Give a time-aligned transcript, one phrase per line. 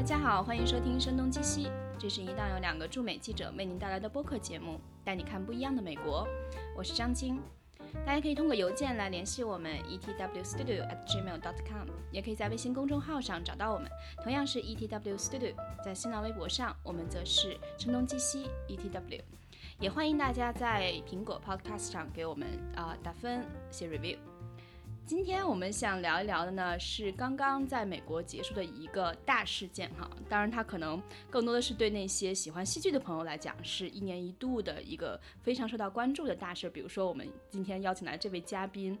[0.00, 1.66] 大家好，欢迎收听《声东击西》，
[1.98, 6.26] 这是一档由两个驻美记者为您带来的播客节目，带你看不一样的美国。
[6.74, 7.38] 我是张晶，
[8.06, 13.90] 大家可以通过邮件来联系我们 etwstudio@gmail.com，也可以在微信公众号上找到我们，
[14.22, 15.54] 同样是 etwstudio。
[15.84, 19.20] 在新浪微博上，我们则是声东击西 etw。
[19.78, 24.16] 也欢迎大家在苹果 Podcast 上给我们啊、打分、写 review。
[25.10, 30.08] 今天我们想聊一聊的呢，是刚刚在美国结束的一个大事件哈。
[30.28, 36.70] 当然，它可能更多的是对那些喜欢戏剧的朋友来讲，是一年一度的一个非常受到关注的大事。
[36.70, 38.96] 比如说，我们今天邀请来这位嘉宾，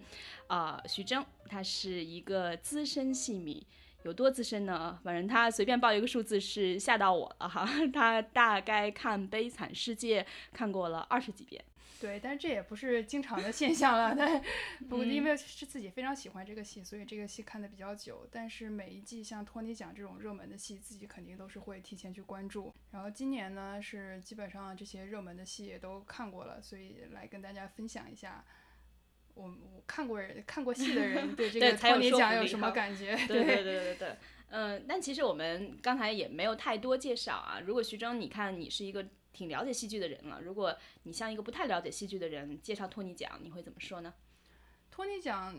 [0.48, 3.64] 啊、徐峥，他是一个资深戏迷。
[4.02, 4.98] 有多资深呢？
[5.04, 7.64] 反正他随便报一个数字是吓到我了哈。
[7.94, 10.22] 他大概看《悲惨世界》
[10.52, 11.64] 看过了二十几遍。
[12.00, 14.14] 对，但是这也不是经常的现象了。
[14.18, 14.42] 但
[14.88, 18.26] 不过嗯因为是自己非常喜欢这个戏，所以这个戏看的比较久。
[18.32, 22.72] 但是每一季像托尼奖这种热门的戏，自己肯定都是会提前去关注。
[22.90, 28.44] 然后今年呢，是基本上这些热门的戏也都看过了，所以来跟大家分享一下。
[29.34, 33.14] 我我看过人看过戏的人对 这个托尼奖有什么感觉？
[33.28, 34.16] 对对对对对，
[34.48, 37.60] 嗯，但其实我们刚才也没有太多介绍啊。
[37.60, 44.14] 如果徐峥，你看你是一个挺了解戏剧的人了，如果你向一个不太了解戏剧的人介绍托尼奖，你会怎么说呢？
[44.90, 45.54] 托尼奖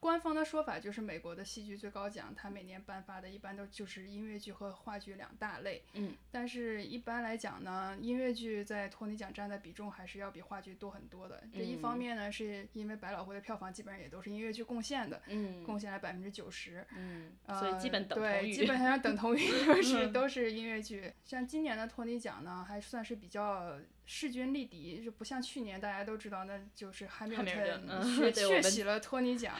[0.00, 5.82] 官方的说法就是美国的戏剧最高奖，它每年颁发的一般都就是音乐剧和话剧两大类。
[5.92, 11.44] 嗯，但是一般来讲呢，音乐剧在托尼奖占的比重还是要比话剧多很多的。
[11.52, 16.84] 这一方面呢，是因为百老汇的票房基本上也都是音乐剧贡献的，嗯贡献了百分之九十。
[16.96, 21.12] 嗯，呃，所以基本等同对，于基本上等同于 就是都是音乐剧。
[21.24, 23.78] 像今年的托尼奖呢，还算是比较
[24.12, 29.54] 势均力敌，就不像去年大家都知道，那就是汉密尔汉密尔顿顿嗯血 对我们血洗了托尼奖。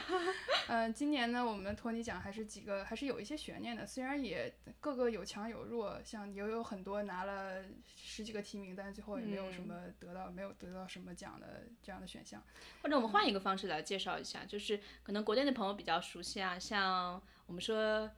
[0.67, 12.43] 嗯、 今年呢，我们托尼奖还是几个还是有一些悬念的，虽然也各个有强有弱，像也有很多拿了十几个提名，但是最后也没有什嗯么得到，没有得到什么奖的这样的选项。
[12.83, 18.01] 或者我们换一个方式来介绍一下，就是可能国内的朋友比较熟悉啊，像我们说《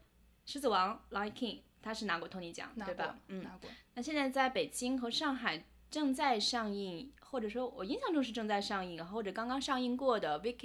[0.48, 3.70] 狮子王》（Lion King），他是拿过托尼奖，对吧？，嗯，拿过。
[3.94, 10.58] 那现在在北京和上海正在上映，或者说我印象中是正在上映，或者刚刚上映过的《Wicked》，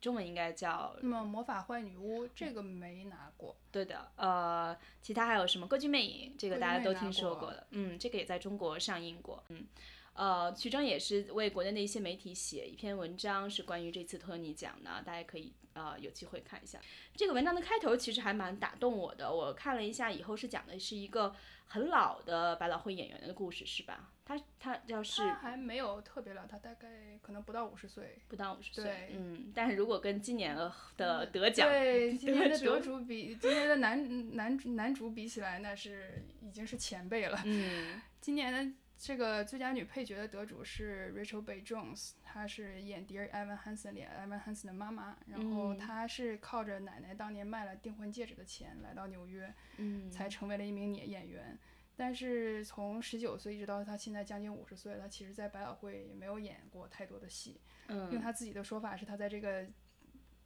[0.00, 3.54] 中文应该叫那么魔法坏女巫这个没拿过。
[3.70, 9.66] 对的，呃，其他还有什么《歌剧魅影》，这个大家都听说过过的，嗯，这个也在中国上映过，嗯。
[10.14, 16.80] 呃，徐峥也是为国内的一些媒体写一篇文章，是关于这次托尼奖的，大家可以呃有机会看一下。
[17.14, 21.36] 这个文章的开头其实还蛮打动我的，我看了一下以后是讲的是一个
[21.66, 24.10] 很老的百老汇演员的故事，是吧？
[24.28, 28.18] 他他要是他还没有特别老，他大概可能不到五十岁。
[28.28, 37.40] 不到五十岁对，嗯，但是如果跟今年的 得奖， 对，今年的得主比今年的男男主男主比起来，那是已经是前辈了。
[37.46, 45.16] 嗯今年的这个最佳女配角的得主是 Rachel Bay Jones，她是演 Dear Evan Hansen 里 Evan Hansen 的妈妈。
[45.28, 51.58] 然后嗯她是靠着奶奶当年卖了订婚戒指的钱来到纽约，嗯，才成为了一名演演员。
[51.98, 57.60] 但是从十九岁一直到他现在将近五十岁了，她其实在百老汇也没有演过太多的戏。
[57.88, 59.66] 用嗯他自己的说法是，他在这个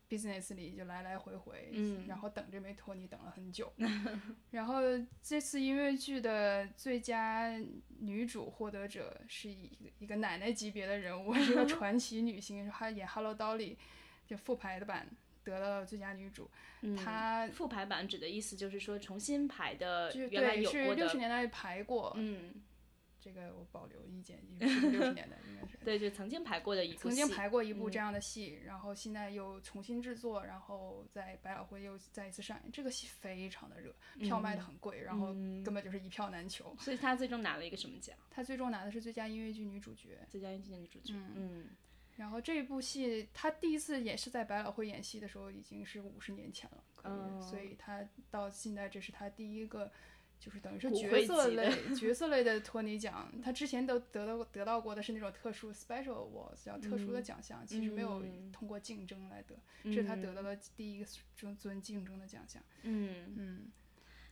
[0.09, 3.71] business 里就来来回回，嗯然后等这枚托尼等了很久。
[4.51, 4.81] 然后
[5.23, 7.55] 这次音乐剧的最佳
[7.99, 13.77] 女主获得者是一个一个奶奶级别的人物，是个 传奇女星，她演 Hello Dolly
[14.27, 15.07] 就复排的版
[15.45, 16.51] 得到了最佳女主。
[16.83, 22.55] 嗯她复排版指的意思就是说重新排的就是原来有过的，六十年代排过，嗯，
[23.21, 25.79] 这个我保留意见，因为是六十 年代应该是。
[25.85, 32.73] 对，就曾经排过的一部曾经排过一部这嗯样的戏，然后现在又重新制作，然后在百老汇又再一次上演。
[32.73, 36.75] 这个戏非常的热，票卖的很贵，然后嗯根本就是一票难求。
[36.81, 38.17] 所以她最终拿了一个什么奖？
[38.31, 40.19] 她最终拿的是最佳音乐剧女主角。
[40.29, 41.15] 最佳音乐剧女主角。
[41.35, 41.69] 嗯
[42.23, 49.91] 然后这部戏他第一次也是在百老汇演戏的时候，已经是五十年前了，所以他到现在这是他第一个。
[50.45, 59.55] 就是等于是角色类 角色类的托尼奖，他之前都得到得到过的是那种特殊 special awards，叫特殊的奖项，其实没有嗯通过竞争来得，
[59.85, 62.61] 这是他得到的第一个尊尊竞争的奖项。
[62.83, 63.71] 嗯，嗯，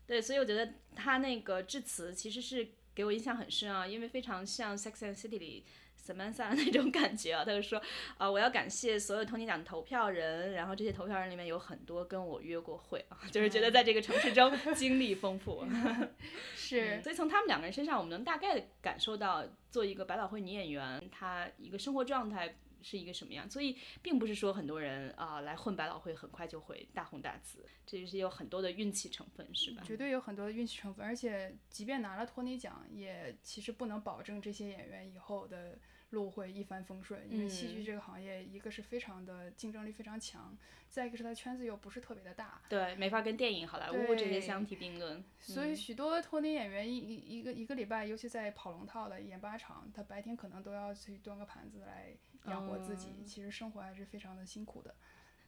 [0.04, 5.64] 对，所以我觉得他那个致辞其实是给我印象很深啊，因为非常像《Sex and City》里
[6.04, 7.44] Samantha 那种感觉啊。
[7.44, 7.80] 他就说
[8.18, 15.64] 啊、我要感谢所有托尼奖投票人，然后这些投票人里面有很多跟我约过会啊， 就是觉得在这个城市中经历丰富。
[16.56, 23.48] 是，所以从他们两个人身上，我们能大概的感受到，做一个百老汇女演员，她一个生活状态是一个什么样。
[23.48, 29.82] 所以并不是说很多人啊、来混百老汇很快就会大红大紫，这是有很多的运气成分，是吧？
[29.86, 35.78] 绝对有很多的运气成分，而且即便拿了托尼奖，也其实不能保证这些演员以后的
[36.10, 40.56] 路会一帆风顺，因为戏剧嗯这个行业，一个是非常的竞争力非常强，
[40.88, 45.24] 再一个是它圈子又不是特别的大，对，没法跟电影、好莱坞这些相提并论。
[45.38, 52.16] 所以许多托尼演员一一一个一个礼拜，尤其在跑龙套的演八场，他白天可能都要去端个盘子来
[52.46, 54.94] 养活自己，嗯其实生活还是非常的辛苦的。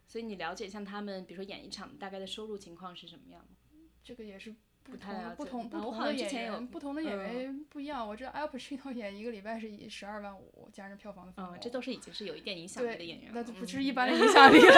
[0.06, 3.56] 所以你了解像他们，比如说演一场大概的收入情况是什么样吗？
[4.04, 8.06] 这个也是不同不同不同的演员，不同的演嗯员不一样。
[8.06, 13.40] 我知道 Al Pacino 演一个礼拜是以十二万五加上票房的嗯，这都是已经是有一点影响力的演员了。
[13.40, 14.74] 那就不嗯是一般 的影响力了，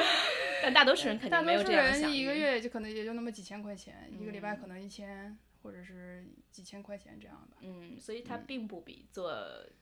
[0.62, 7.58] 但大多数人肯定没有这样大多数人一个力月就可能也就那么几千块钱，一个礼拜嗯可能一千或者是几千块钱这样吧。
[7.60, 9.32] 嗯，所以他并不比做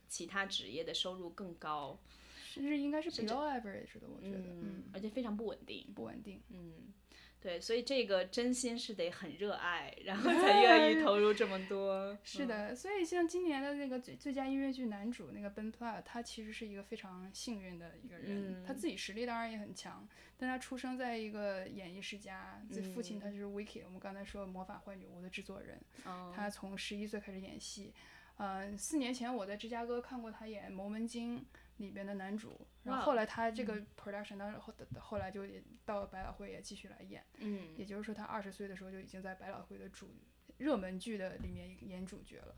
[0.09, 1.99] 其他职业的收入更高，
[2.45, 6.41] 甚至应该是 below average 的，我觉得，嗯嗯，，而且非常不稳定，不稳定。
[6.51, 6.93] 嗯，
[7.41, 12.17] 对，所以这个真心是得很热爱，然后 才愿意投入这么多。
[12.23, 18.63] 是的，所以像今年的那个最最佳音乐剧男主那个 Ben Platt，他其实是一个非常幸运的一个人。
[18.67, 20.07] 他嗯自己实力当然也很强，
[20.37, 27.95] 但他出生在一个演艺世家，自父亲他就是 Wiki，、我们刚才说《魔法坏女巫》的制作人，嗯，他从十一岁开始演戏。
[28.37, 31.39] 呃，四年前我在芝加哥看过他演《魔门经》
[31.81, 37.25] 里边的男主，然后后来他这个 production 当然后后来就也到了百老汇也继续来演。
[37.39, 40.15] 嗯也就是说，他二十岁的时候就已经在百老汇的主
[40.59, 42.55] 热门剧的里面演主角了。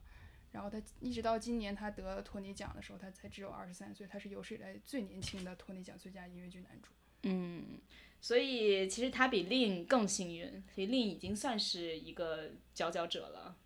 [0.51, 6.93] 然后他一直到今年他得托尼奖的时候，他才只有二十三岁，他是有史以来最年轻的托尼奖最佳音乐剧男主。
[7.23, 7.81] 嗯，
[8.21, 13.57] 所以其实他比 Lin 更幸运，所以 Lin 已经算是一个佼佼者了。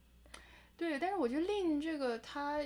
[0.76, 2.60] 对，但是我觉得 Lin 这个他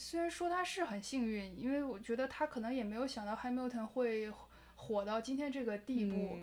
[0.00, 4.32] 虽然说他是很幸运，因为我觉得他可能也没有想到 Hamilton 会
[4.74, 6.38] 火到今天这个地步。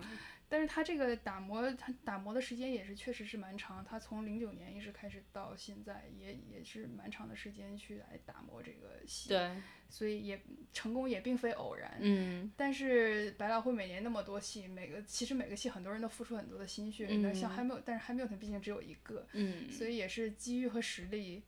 [0.50, 3.84] 但是他这个打磨，他打磨的时间也是确实是蛮长。
[3.84, 9.28] 他从零九年一直开始到现在，也也是蛮长的时间去来打磨这个戏。
[9.28, 9.50] 对，
[9.90, 10.40] 所以也
[10.72, 11.98] 成功也并非偶然。
[12.00, 17.06] 嗯但是百老汇每年那么多戏，每个其实每个戏很多人都付出很多的心血。
[17.06, 21.42] 那、像嗯 Hamilton，但是 Hamilton 毕竟只有一个，嗯，所以也是机遇和实力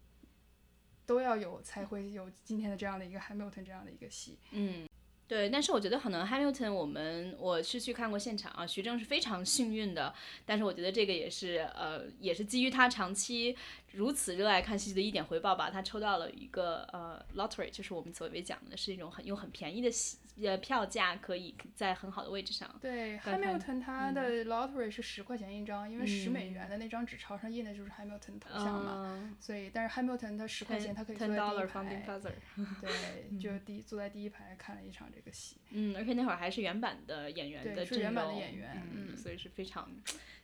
[1.10, 4.38] 都要有，才会有今天的这样的一个 Hamilton 这样的一个戏。
[4.52, 4.86] 嗯，
[5.26, 10.14] 对，但是我觉得可能 Hamilton 我们我是去看过现场啊，徐峥是非常幸运的，
[10.46, 13.56] 但是我觉得这个也是呃也是基于他长期
[13.90, 29.18] 如此热爱看戏的一点回报吧，他抽到了一个呃 lottery，就是我们所谓讲的是一种很用很便宜的戏呃票价可以在很好的位置上，对，Hamilton 它的 lottery 是十块钱一张，因为十美元的那张纸钞上印的就是 Hamilton 头像嘛。
[29.20, 32.18] 嗯所以，但是 Hamilton 它十块钱，它可以坐在第一排
[32.80, 35.56] 对， 就第一坐在第一排看了一场这个戏。
[35.70, 39.90] 嗯，而且那会儿还是原版的演员的是原版的演员嗯，嗯所以是非常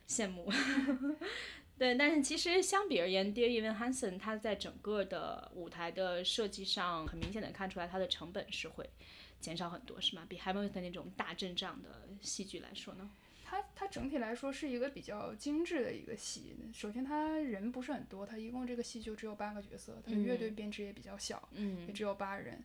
[0.07, 0.51] 羡慕。
[1.77, 8.89] 对，但是其实相比而言，Dear Evan Hansen 他在整个的舞台的设计上，很明显的看出来他的成本是会
[9.39, 10.25] 减少很多，是吗？
[10.27, 13.09] 比 Hamilton 那种大阵仗的戏剧来说呢？
[13.45, 16.53] 它它整体来说是一个比较精致的一个戏。
[16.73, 22.61] 首先，它人不是很多，它一共这个戏就只有八个角色，它的乐队嗯编制也比较小，也嗯只有八人。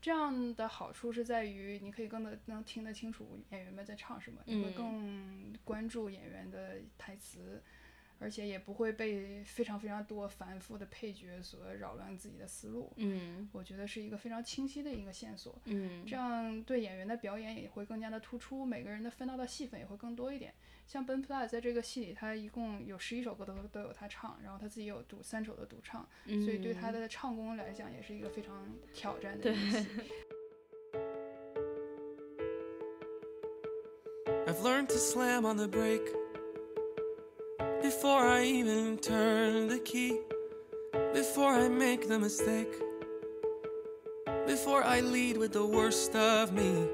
[0.00, 7.62] 这样的好处是在于，你可以更的能听得清楚演员们在唱什么，你会嗯更关注演员的台词，
[8.18, 12.92] 而且也不会被非常非常多繁复的配角所扰乱自己的思路。
[12.96, 15.60] 嗯我觉得是一个非常清晰的一个线索。
[15.66, 20.52] 嗯这样对演员的表演也会更加的突出，每个人的分到的戏份也会更多一点。
[20.86, 29.86] 像 Ben Platt 在这个戏里，他一共有十一首歌都都有他唱，然后他自己有独三首的独唱，嗯，所以对他的唱功来讲也是一个非常挑战的一个戏。
[34.46, 36.10] I've learned to slam on the brake
[38.07, 40.17] before I even turn the key,
[41.13, 42.73] before I make the mistake,
[44.47, 46.87] before I lead with the worst of me.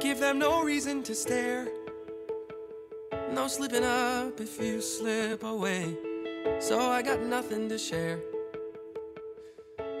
[0.00, 1.68] Give them no reason to stare,
[3.32, 5.96] no slipping up if you slip away.
[6.60, 8.18] So I got nothing to share.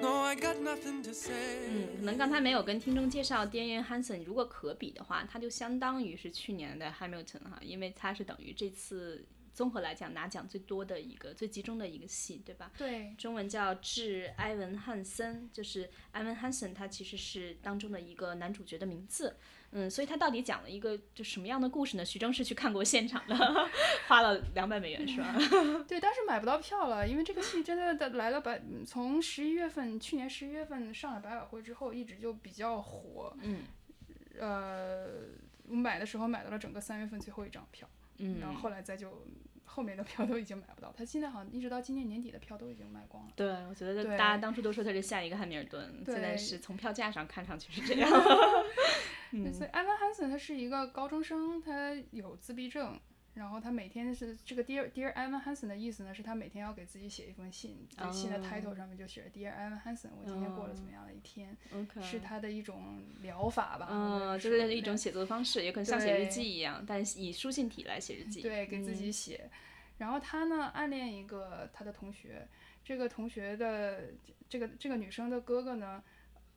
[0.00, 1.68] No, I got nothing to say.
[1.70, 9.24] 嗯，可能刚才没有跟听众介绍 d a n Hansen，如果可比的话，他就相当于是去年的 Hamilton 哈，因为他是等于这次
[9.57, 12.71] 综合来讲拿奖最多的一个、最集中的一个戏，对吧？
[12.77, 19.35] 对，中文叫《致埃文·汉森》，就是埃文·汉森，他其实是当中的一个男主角的名字。
[19.71, 22.05] 嗯，所以他到底讲了一个就什么样的故事呢？
[22.05, 23.35] 徐峥是去看过现场的，
[24.07, 25.35] 花了两百美元是吧？
[25.89, 33.35] 对，但是买不到票了，因为这个戏真的的来了百，从十一月份，去年十一月份上了百老汇之后，一直就比较火。
[33.41, 33.63] 嗯，
[34.39, 35.07] 呃，
[35.67, 39.25] 我买的时候买到了整个三月份最后一张票，嗯，然后后来再就
[39.77, 43.31] 后面的票都已经买不到，他现在好像一直到今年年底的票都已经卖光了。
[43.35, 48.09] 对，我觉得大家当初都说他是下一个汉密尔顿，现在是从票价上看上去是这 样。
[49.33, 52.99] 嗯，所以艾文汉森他是一个高中生，他有自闭症，
[53.37, 61.55] 然后他每天是这个 Dear Dear Evan Hansen 的意思呢，是他每天要给自己写一封信，这信的哦 title 上面就写着 Dear Evan Hansen，我今天过了怎么样的一天
[62.01, 68.41] 是他的一种疗法吧，嗯，就是是一种写作方式，也可能像写日记一样，但以书信体来写日记。
[68.41, 69.49] 对，给自己嗯写。
[69.99, 72.47] 然后他呢暗恋一个他的同学，
[72.83, 74.11] 这个同学的
[74.49, 76.03] 这个这个女生的哥哥呢，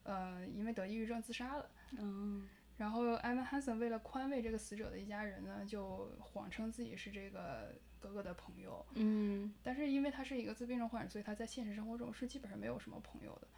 [0.05, 1.71] 呃，因为得抑郁症自杀了。
[1.99, 2.49] 嗯
[2.81, 8.83] 然后艾文·汉森为了宽慰这个死者的一家人呢，就谎称自己是这个哥哥的朋友。
[8.95, 13.49] 嗯但是因为他是一个自闭症患者，所以他在现实生活中是基本上没有什么朋友的。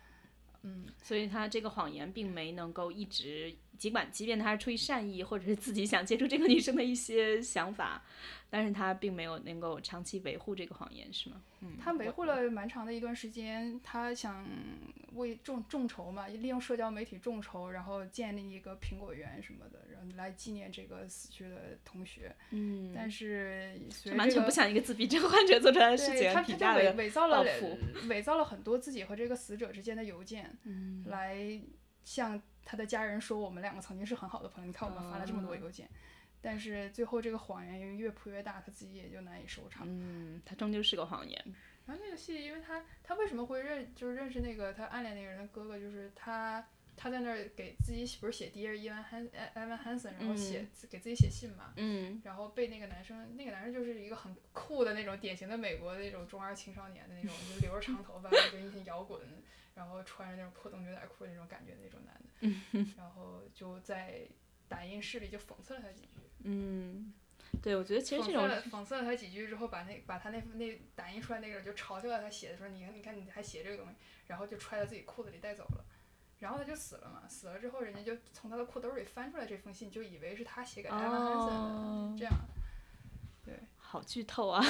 [0.63, 8.03] 嗯，所以他这个谎言并没能够一直，尽管即便他是出于善意，或者是自己想接触这个女生的一些想法，
[8.49, 11.43] 但是他并没有能够长期维护这个谎言，是吗？
[11.61, 14.47] 嗯，他维护了蛮长的一段时间，他想
[15.15, 19.81] 为众众筹嘛，利用社交媒体众筹，然后建立一个苹果园什么的，
[20.17, 22.35] 来纪念这个死去的同学。
[22.51, 23.81] 嗯，但是
[24.17, 27.45] 完全不像一个自闭症患者做出来的事对情，他他就伪伪造了
[28.09, 31.61] 伪造了很多自己和这个死者之间的邮件，嗯来
[32.05, 34.67] 向他的家人说我们两个曾经是很好的朋友。
[34.67, 35.89] 你看我们发了这么多哦邮件，
[36.41, 39.87] 但是最后这个谎言越铺越大，他自己也就难以收场。
[39.89, 41.45] 嗯，他终究是个谎言。
[41.85, 46.65] 然后那个戏，因为他他为什么会认就是认识那个他暗恋那个人的哥哥，就是他
[47.03, 51.73] 他在那儿给自己不是写 Dear Evan Han Evan Hansen，然后写、给自己写信嘛。
[51.75, 59.21] 嗯然后被那个男生，那个男生就是一个很酷的那种典型的美国的那种中二青少年的那种，就留着长头发，就一些摇滚，
[59.75, 64.21] 然后穿着那种破洞牛仔裤那种感觉的那种男的， 然后就在
[64.69, 67.13] 打印室里就讽刺了他几句，嗯，
[67.61, 73.97] 对，我觉得其实这种了讽刺了他几句之后，把那把他那那打印出来那个人就嘲笑了他写的说，你看你看你还写这个东西，
[74.29, 75.85] 然后就揣到自己裤子里带走了。
[76.43, 82.35] 然后他就死了嘛，死了之后，人家就从他的裤兜里翻出来这封信，就以为是他写给艾文汉森的，哦这样。
[83.45, 84.61] 对，好剧透啊，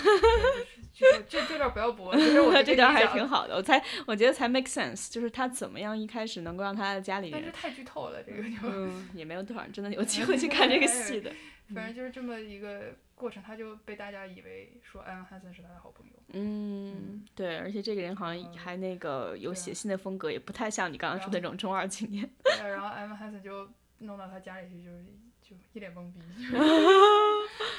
[0.93, 3.55] 就这这段不要播，其实我 这段还是挺挺好的。
[3.55, 11.33] 我才我觉得才 make sense，就是他怎么样一开始能够让他的家里人，但是太剧透了，这个就，嗯，也没有多少人真的有 机会去看这个戏的。
[11.75, 16.13] 反正就是这么一个过程，他就被大家以为说艾文汉森是他的好朋友。
[16.35, 22.29] 嗯，对，而且这个人好像还那个有写信的风格，也不太像你刚刚说的那种中二青年。
[22.59, 25.05] 然后艾文汉森就弄到他家里去，就是
[25.55, 26.21] 就一脸懵逼。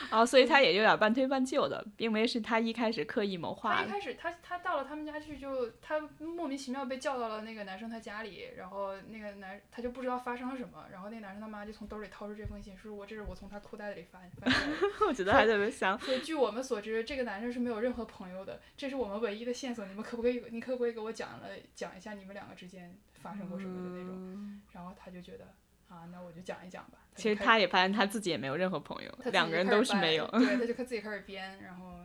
[0.09, 3.77] 啊， 所以他也有点半推半就的，并没是他一开始刻意谋划的。
[3.77, 14.87] 他一开始他他到了他们家去就他莫名其妙被叫到了那个男生他家里，然后那个男他就不知道发生了什么，然后那个男生他妈就从兜里掏出这封信，说我这是我从他裤袋里翻翻出来的。
[15.07, 15.97] 我觉得还特别香。
[15.99, 19.85] 说据我们所知，这个男生是没有任何朋友的，这是我们唯一的线索。
[19.85, 24.13] 你们可不可以，你可不可以给我讲了讲一下你们两个之间发生过什么的那种？
[24.15, 25.53] 嗯然后他就觉得
[25.93, 26.97] 啊，那我就讲一讲吧。
[27.15, 30.25] 其实他也发现他自己也没有任何朋友两个人都是没有。
[30.31, 31.99] 对，他就自己开始编，然后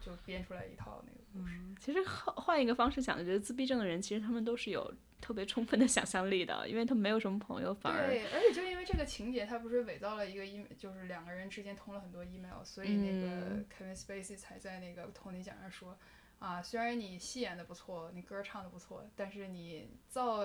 [0.00, 1.58] 就编出来一套那个故事。
[1.78, 4.90] 其实换换一个方式想，我觉得自闭症的人其实他们都是有
[5.20, 15.98] 特别充分的想象力的，因为他们没有什么朋友，反而对，而且就因为这个情节，他不是伪造了一个 email，就是两个人之间通了很多 email，所以那个嗯 Kevin Spacey 才在那个托尼奖上说，
[16.38, 20.44] 啊，虽然你戏演的不错，你歌唱的不错，但是你造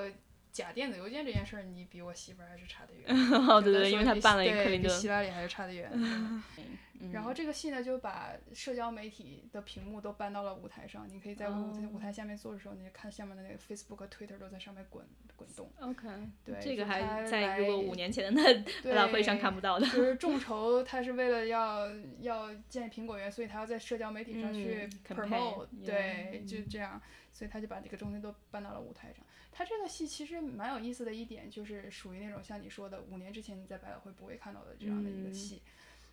[0.57, 3.05] 假电子邮件这件事儿，你比我媳妇儿还是差得远。
[3.47, 5.91] 哦，对对，因为他办了一个对克林顿，比希拉里还是差得远。
[7.13, 15.71] 然后这个戏呢，就把社交媒体的屏幕都搬到了舞台上，你可以在舞台、哦舞台下面坐的时候，你就看下面的那个 Facebook 和 Twitter 都在上面滚滚动。
[15.79, 16.07] OK，
[16.43, 19.85] 对，这个还在如果五年前的那百老汇上看不到的。
[19.85, 21.87] 就是众筹，他是为了要
[22.21, 26.99] 要建苹果园，所以他要在社交媒体上去嗯 campaign，promote，、yeah，对，嗯就这样，
[27.31, 29.23] 所以他就把这个中心都搬到了舞台上。
[29.57, 35.63] 他这个戏其实蛮有意思的一点，就是属于那种像你说的，五年之前你在百老汇不会看到的这样的一个嗯戏。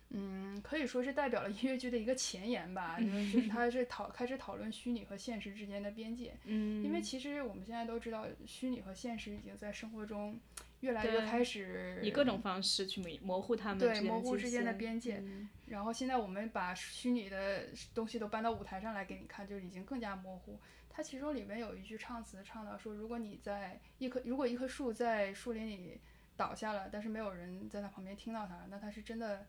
[0.09, 10.39] 嗯，可以说是代表了音乐剧的一个前沿吧，就是就 是它是讨开始讨论虚拟和现实之间的边界，嗯，因为其实我们现在都知道，虚拟和现实已经在生活中
[10.79, 20.59] 越来越开始以各种方式去模模糊他们对模糊之间的边界嗯然后现在我们把虚拟的东西都搬到舞台上来给你看，就已经更加模糊。
[20.95, 25.99] 它其中里面有一句唱词唱到说，如果你在一棵如果一棵树在树林里
[26.37, 29.45] 倒下了，但是没有人在它旁边听到它，那它是真的，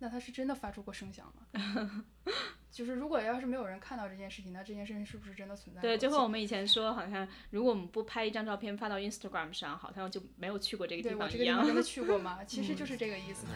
[0.00, 2.04] 那它是真的发出过声响吗？
[2.72, 5.80] 就是如果要是没有人看到这件事情，那这件事情是不是真的存在？
[5.80, 11.66] 对，就和我们以前说，好像如果我们不拍一张照片发到 Instagram 上，好像就没有去过这个地方一样我这个地方。
[11.66, 12.42] 真的去过吗？
[12.44, 13.46] 其实 就是这个意思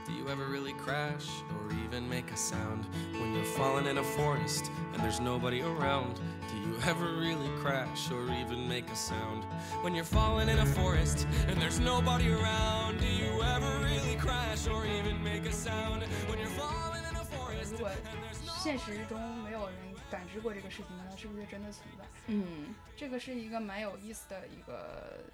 [0.00, 0.04] nobody around.
[0.06, 2.84] Do you ever really crash or even make a sound
[3.20, 6.20] when you're falling in a forest and there's nobody around?
[6.48, 9.44] Do you ever really crash or even make a sound
[9.82, 12.98] when you're falling in a forest and there's nobody around?
[12.98, 17.24] Do you ever really crash or even make a sound when you're falling in a
[17.24, 19.76] forest 如果 and there's no 现实中没有人
[20.10, 22.04] 感知过这个事情，那它是不是真的存在？
[22.28, 25.24] 嗯，这个是一个蛮有意思的一个，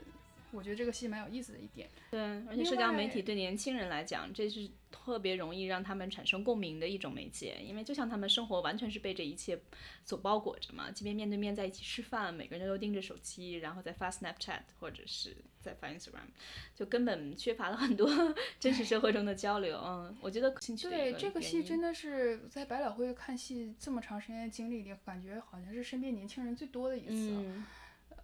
[0.51, 1.89] 我觉得这个戏蛮有意思的一点。
[2.10, 9.60] 对，而且社交媒体对年轻人来讲，这是特别容易让他们产生共鸣的一种媒介，因为就像他们生活完全是被这一切
[10.06, 16.27] 所包裹着嘛，即便面对面在一起吃饭，每个人都盯着手机，然后在发 Snapchat 或者是在发 Instagram，
[16.74, 18.10] 就根本缺乏了很多
[18.60, 19.77] 真实社会中的交流。
[19.84, 27.36] 嗯，我觉得兴趣对这个戏真的是在百老汇看戏这么长时间的经历里，感觉好像是身边年轻人最多的一次、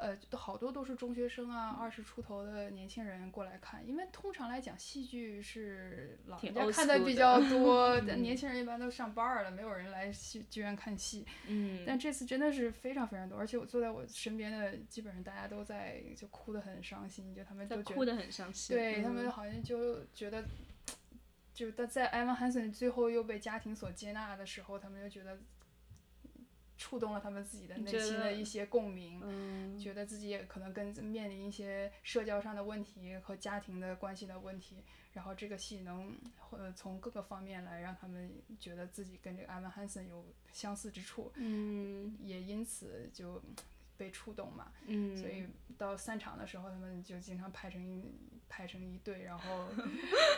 [0.03, 11.25] 呃，都好多都是中学生啊，二十出头的年轻人过来看，因为通常来讲，戏剧是老挺人家看的比较 多，年轻人一般都上班儿了，没有人来戏剧院看戏。
[11.47, 18.75] 嗯，但这次真的是非常非常多，而且我坐在我身边的，基本上大家都在就哭得很伤心，就他们都觉得，哭得很伤心。
[18.75, 20.43] 对、他们嗯好像就觉得，
[21.53, 25.39] 就在在艾文汉森最后又被家庭所接纳的时候，他们就觉得
[26.77, 29.19] 触动了他们自己的内心的一些共鸣。
[29.23, 36.15] 嗯，觉得自己也可能跟面临一些社交上的问题和家庭的关系的问题，然后这个戏能
[36.51, 43.41] 呃从各个方面来让他们觉得自己跟这个艾文汉森有相似之处，嗯也因此就
[43.97, 44.71] 被触动嘛。
[44.85, 45.45] 嗯，所以
[45.77, 48.03] 到散场的时候，他们就经常拍成一
[48.55, 49.65] 排成一队，然后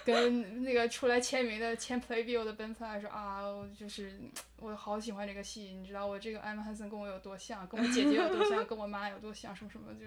[0.05, 3.43] 跟那个出来签名的签 playbill 的 Ben 说啊，
[3.77, 4.17] 就是
[4.57, 10.05] 我好喜欢这个戏，你知道我这个艾文汉森跟我有多像，跟我姐姐有多像， 跟我妈有多像，什么什么就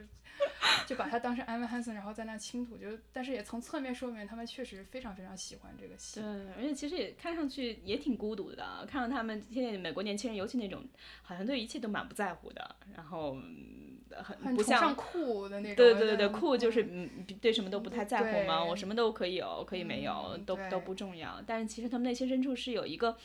[0.86, 6.22] 就把他当成艾文汉森，然后在那倾吐，就但是也从侧面说明他们确实非常非常喜欢这个戏。
[6.22, 10.82] 对，而且其实也看上去也挺孤独的，看到他们现在美国年轻人，尤其那种
[11.20, 13.77] 好像对一切都蛮不在乎的，然后嗯
[14.16, 14.94] 很不像。
[14.94, 17.08] 酷的那种，对对对对，嗯酷就是嗯，
[17.40, 21.42] 对什么都不太在乎嘛，我什么都可以有，可以没有，嗯都都不重要。
[21.46, 23.16] 但是其实他们内心深处是有一个，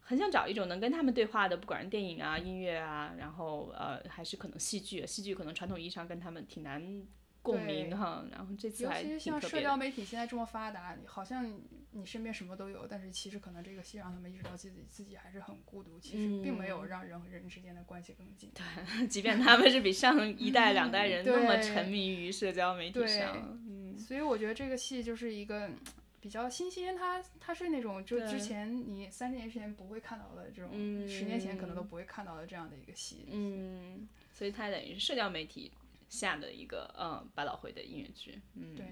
[0.00, 7.02] 很想找一种能跟他们对话的，不管是电影啊、音乐啊，然后呃，还是可能戏剧，戏剧可能传统意义上跟他们挺难
[7.42, 8.24] 共鸣对哈。
[8.30, 9.60] 然后这次尤其是像社。
[9.60, 11.52] 交媒体现在这么发达，好像
[11.90, 18.50] 你身边什么都有，但是其实可能这个戏让他们意识到自己自己还是很孤独，其实并没有嗯让人和人之间的关系更近。
[19.08, 23.36] 即便他们是比上一代、两代人那么沉迷于社交媒体上，
[23.68, 25.70] 嗯，所以我觉得这个戏就是一个。
[26.20, 33.26] 比较新鲜，它它是那种就之前你三十年之前不会看到的这种，嗯十年前可能都不会看到的这样的一个戏。
[33.32, 35.72] 嗯，所以它等于是社交媒体
[36.12, 38.84] 下的一个嗯百老汇的音乐剧，嗯，对，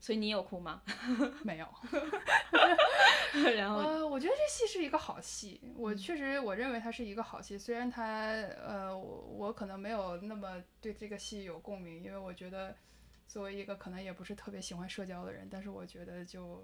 [0.00, 0.82] 所以你有哭吗？
[1.44, 1.66] 没有。
[3.54, 8.32] 然后呃，我觉得这戏是一个好戏，我嗯确实我认为它是一个好戏，虽然它
[8.66, 9.02] 呃我
[9.38, 12.74] 我可能没有那么对这个戏有共鸣，因为我觉得
[13.28, 16.62] 作为一个可能也不是特别喜欢社交的人，但是我觉得就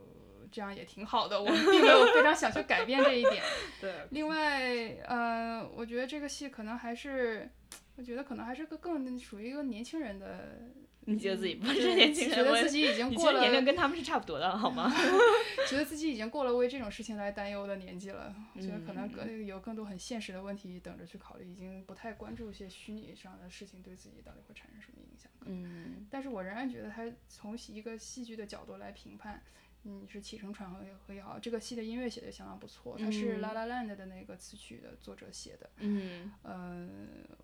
[0.51, 3.43] 这样也挺好的，我并没有非常想去改变这一点。
[3.81, 7.49] 对，另外，呃，我觉得这个戏可能还是，
[7.97, 10.59] 我觉得可能还是个更属于一个年轻人的，
[11.05, 14.91] 你觉得自己不是年轻人，觉得自己已经过了年龄跟他们是差不多的，好吗？
[15.69, 25.31] 觉得自己已经过了为这种事情来担忧的年纪了，我觉得可能嗯更有更多很现实的问题等着去考虑，已经不太关注一些虚拟上的事情对自己到底会产生什么影响。
[25.45, 29.43] 嗯但是我仍然觉得他从一个戏剧的角度来评判，
[29.85, 36.89] 嗯，是起承转合也好，这个戏的音乐写的相当不错，它是嗯 La La Land 的那个词曲的作者写的，嗯呃，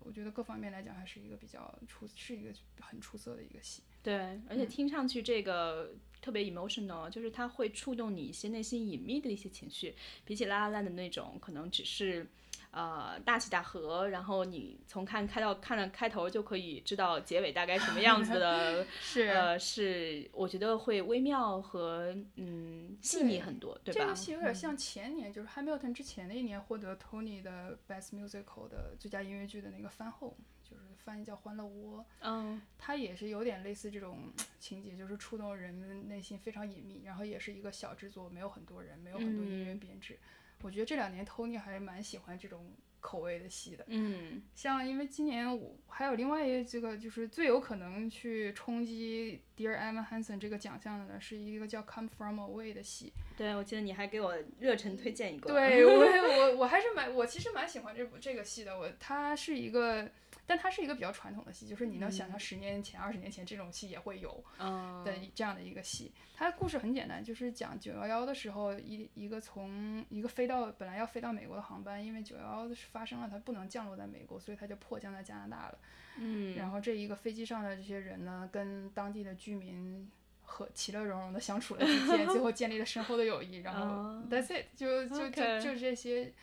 [0.05, 3.83] 我觉得各方面来讲还是一个比较出，是一个很出色的一个戏。
[4.01, 4.15] 对，
[4.47, 12.25] 而且嗯听上去这个特别 emotional，就是它会触动你一些内心隐秘的一些情绪，比起拉拉烂的那种，可能只是
[12.71, 23.99] 呃大起大合，然后你从看开到看了开头就可以知道结尾大概什么样子的， 是呃是我觉得会微妙和嗯细腻很多，对吧？
[24.01, 31.99] 这个戏有点像前年，就是《Hamilton》之前的一年获得 Tony 的 Best Musical 的最佳音乐剧的那个番后，就是翻译叫《欢乐窝》。
[32.21, 40.19] 嗯它也是有点类似这种情节，就是触动人们内心非常隐秘，然后也是一个小制作，没有很多人，没有很多音乐嗯编制。
[40.61, 43.85] 我觉得这两年 Tony 还是蛮喜欢这种口味的戏的。
[43.87, 53.13] 嗯像因为今年我还有另外一个这个就是最有可能去冲击 Dear Evan Hansen 这个奖项的呢，是一个叫 Come From Away 的戏。
[53.37, 58.77] 对，我记得你还给我热忱推荐一个，对我 我我还是蛮我其实蛮喜欢这部这个戏的。
[58.77, 60.09] 我它是一个，
[60.49, 66.11] 但它是一个比较传统的戏，就是你能想象十年前、二十年前这种戏也会有嗯的这样的一个戏。
[66.35, 75.77] 它的故事很简单，就是讲九幺幺的时候，一一个从一个飞到本来要飞到美国的航班，因为九幺幺发生了，它不能降落在美国，所以它就迫降在加拿大了。
[76.17, 80.09] 嗯，然后这一个飞机上的这些人呢，跟当地的居民
[80.41, 83.57] 和其乐融融的相处了几天， 最后建立了深厚的友谊。
[83.57, 86.33] 然后、哦 that's it，就就就就这些。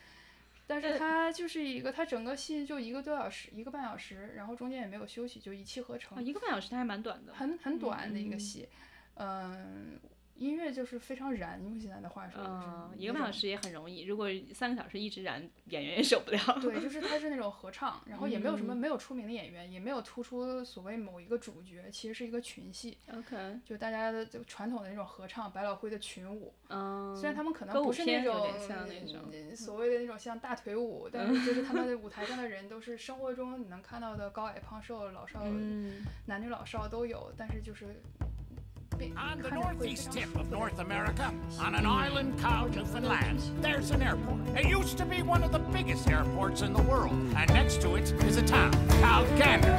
[0.66, 8.68] 但是呃它就是一个，它整个戏就一个多小时，一个半小时，然后中间也没有休息，就一气呵成啊，一个半小时它还蛮短的，很很短的一个嗯戏。
[9.14, 9.98] 嗯，
[10.38, 16.38] 音乐就是非常燃，用现在的话说，嗯，一个半小时也很容易，如果三个小时一直燃，演员也受不了。
[16.60, 18.76] 对，就是他是那种合唱，然后也没有什么嗯。
[18.76, 26.52] 没有出名的演员，也没有突出所谓某一个主角，其实是一个群戏，OK，就大家的就传统的那种合唱，百老汇的群舞。
[26.68, 29.22] 嗯，虽然他们可能不是那种点像那种。
[29.32, 37.86] 嗯所谓的那种像大腿舞，但是就是他们的舞台上的人都是生活中你能看到的高矮胖瘦、老少、嗯，男女老少都有，但是就是
[38.18, 38.35] 并
[38.96, 41.30] On the northeast tip of North America,
[41.60, 44.40] on an island called Newfoundland, there's an airport.
[44.56, 47.96] It used to be one of the biggest airports in the world, and next to
[47.96, 49.76] it is a town called Gander.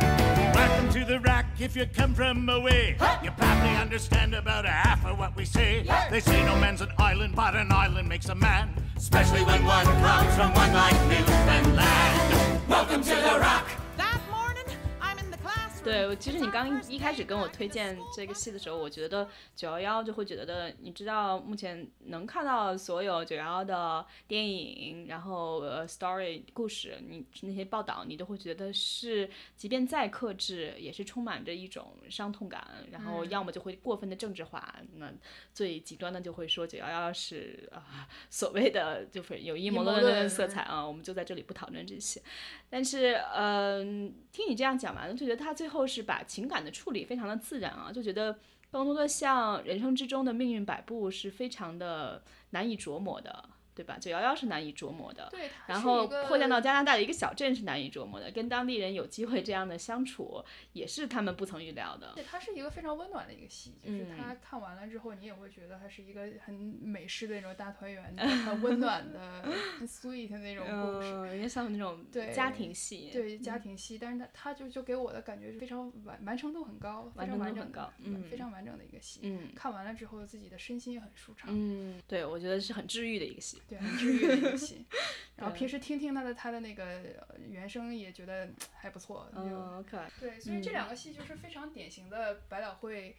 [0.53, 2.95] Welcome to the rack if you come from away.
[2.99, 3.17] Huh?
[3.23, 5.82] You probably understand about a half of what we say.
[5.82, 6.10] Yeah.
[6.12, 8.69] They say no man's an island, but an island makes a man.
[8.95, 12.69] Especially when one comes from one like Newfoundland.
[12.69, 13.67] Welcome to the rock.
[15.88, 35.10] 对，其实你刚一开始跟我推荐这个戏的时候，我觉得九幺幺就会觉得，你知道目前能看到所有九幺幺的电影，然后呃 story 故事，你那些报道，你都会觉得是，即便再克制，也是充满着一种伤痛感，然后要么就会过分的政治化，那
[35.54, 42.21] 最极端的就会说九幺幺是啊、所谓的就是有阴谋论色彩啊，我们就在这里不讨论这些。
[42.69, 48.38] 但是，嗯、听你这样讲完了，就觉得他最后是把情感的处理非常的自然啊，就觉得
[48.69, 53.96] 更多的像人生之中的命运摆布是非常的难以琢磨的，对吧？
[54.00, 62.13] 九幺幺是难以琢磨的，对，它然后是一个迫降到加拿大的一个小镇是难以琢磨的，跟当地人有机会这样的相处，也是他们不曾预料的。
[62.16, 69.44] 对，它是一个非常温暖的一个戏，就是嗯它看完了之后，你也会觉得它是一个很美式的那种大团圆的、很温暖的、
[69.78, 71.08] 很 sweet 的那种故事。
[71.10, 79.20] 有点像那种对家庭戏，对家庭戏，但是它它就就给我的感觉是非常完完成度很高，非完成度很常完整高嗯非常完整的一个戏。
[79.24, 83.62] 嗯看完了之后，自己的身心也很舒畅，嗯，对，我觉得是很治愈的一个戏。
[83.67, 84.86] 对，很治愈的游戏。
[85.36, 89.30] 然后平时听听他的他的那个呃原声，也觉得还不错。
[89.34, 93.15] 就嗯，OK，对，所以这两个戏就是非常典型的百老汇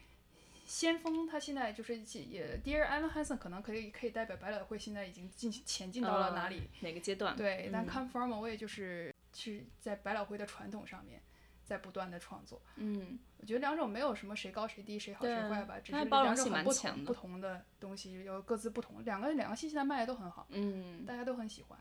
[0.66, 1.26] 先锋。
[1.28, 6.62] 他现在就是也，Dear Evan Hansen 可能可以可以代表百老汇现在已经进前进到了哪里？
[6.80, 7.36] 哪个阶段？
[7.36, 11.20] 对，但嗯 Come From Away 就是是在百老汇的传统上面
[11.68, 12.60] 在不断的创作。
[12.76, 19.04] 嗯，我觉得两种没有什么谁高谁低，谁好谁坏吧，只是两种很不同不同的东西，有各自不同。
[19.04, 21.78] 两个两个戏现在卖的都很好，嗯，大家都很喜欢。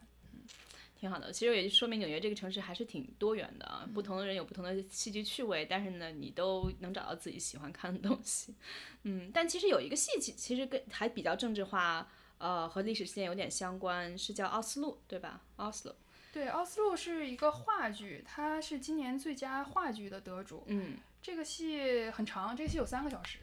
[0.99, 1.31] 挺好的。
[1.31, 8.53] 其实也说明纽约这个城市还是挺多元的啊，不同的人有不同的戏剧趣味，但是呢，你都能找到自己喜欢看的东西。
[9.03, 15.41] 嗯，但其实有一个戏其其实跟还比较政治化，呃，和历史事件有点相关，是叫奥斯陆，对吧？
[15.55, 15.95] 奥斯陆。
[16.37, 20.63] 对，奥斯陆是一个话剧，它是今年最佳话剧的得主。
[20.67, 23.39] 嗯这个戏很长，这个戏有三个小时。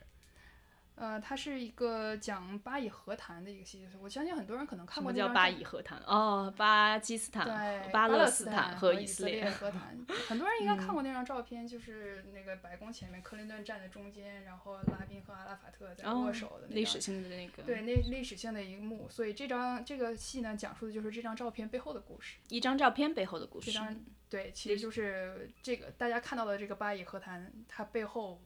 [0.96, 5.98] 呃，它是一个讲巴以和谈的一个戏，我相信很多人可能看什么叫巴以和谈？
[6.06, 9.50] 哦，巴基斯坦、对，巴勒斯坦和以色列。
[9.50, 19.08] 和谈， 很多人应该看过那张照片，就是那个白宫前面，克林顿站在中间，然后拉宾和阿拉法特在握哦手的那张历史性的那个，对，那历史性的一幕。
[19.10, 22.38] 所以这张这个戏呢，讲述的就是这张照片背后的故事。
[22.48, 23.72] 一张照片背后的故事。
[23.72, 23.96] 这张
[24.30, 28.40] 对，其实就是这个大家看到的这个巴以和谈，它背后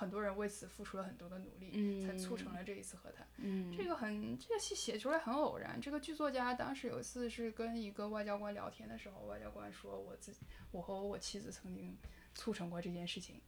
[0.00, 3.26] 很多人为此付出了很多的努力，才促成了这一次和谈。
[3.36, 5.78] 嗯，这个很，这个戏写出来很偶然。
[5.78, 10.40] 这个剧作家当时有一次是跟一个外交官聊天的时候，外交官说：“我自己，
[10.72, 11.94] 我和我妻子曾经
[12.34, 13.38] 促成过这件事情。”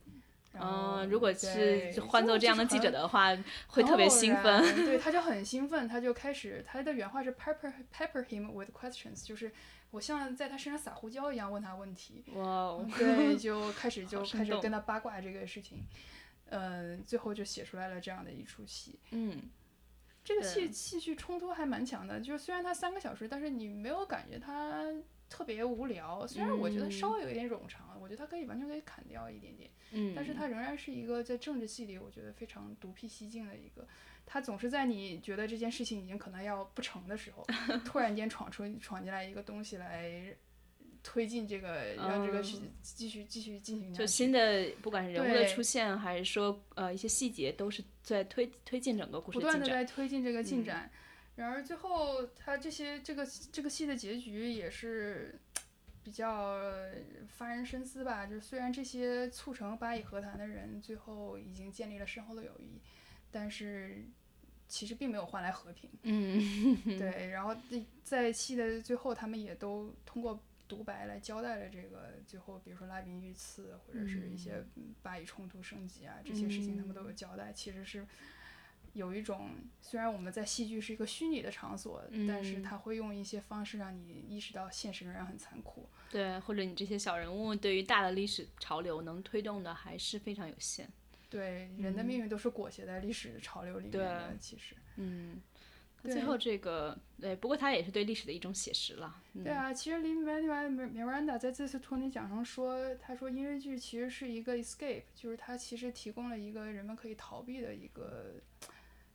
[0.52, 3.34] 然后，嗯，如果是换做这样的记者的话，
[3.68, 4.62] 会特别兴奋。
[4.84, 9.50] 对， 他就很兴奋，他就开始，他的原话是 pepper pepper him with questions，就是
[9.90, 12.22] 我像在他身上撒胡椒一样问他问题。
[12.34, 15.78] 哇哦，对， 就开始就开始跟他八卦这个事情，
[16.52, 18.98] 嗯，最后就写出来了这样的一出戏。
[19.10, 19.50] 嗯，
[20.22, 24.84] 这个戏戏剧冲突还蛮强的，就是虽然它三个小时，但是你没有感觉它
[25.30, 26.26] 特别无聊。
[26.26, 33.88] 虽然我觉得稍微有一点冗长，我觉得它可以完全可以砍掉一点点，嗯，但是它仍然是一个在政治戏里我觉得非常独辟蹊径的一个。
[34.26, 37.44] 它总是在你觉得这件事情已经可能要不成的时候，
[37.84, 40.36] 突然间闯出闯进来一个东西来。
[41.02, 44.12] 推进这个，让这个事嗯继续继续进行下就去。
[44.12, 49.66] 新的，不管是人物的出现，还是说呃一些细节，都是在推推进整个故事不断的。
[49.66, 50.90] 在推进这个嗯进展。
[51.34, 55.40] 然而最后，他这些这个这个戏的结局也是
[56.04, 56.60] 比较
[57.26, 58.26] 发人深思吧。
[58.26, 62.78] 就是虽然这些促成巴以和谈的人最后已经建立了深厚的友谊，
[63.30, 64.04] 但是
[64.68, 65.90] 其实并没有换来和平。
[66.02, 70.38] 嗯， 对，然后在在戏的最后，他们也都通过
[70.76, 77.52] 独白来交代了这个最后，比如说拉宾遇刺，或者是一些嗯巴以冲突升级啊这些事情，他们都有交代。
[77.52, 78.06] 其实是
[78.94, 79.50] 有一种，
[79.82, 85.86] 虽然我们在戏剧是一个虚拟的场所，但是嗯他会用一些方式让你意识到现实仍然很残酷。
[86.10, 90.88] 对，或者你这些小人物对于大的历史潮流能推动的还是非常有限。
[91.28, 94.76] 对，人的命运都是裹挟在历史潮流里面的，对其实。
[94.96, 95.51] 嗯，对
[96.10, 99.14] 最后这个对，不过它也是对历史的一种写实了。
[99.34, 108.34] 嗯、对啊，其实林 Miranda 在这次托尼奖上说，他说音乐剧其实是一个 escape，就是它其实提供了一个人们可以逃避的一个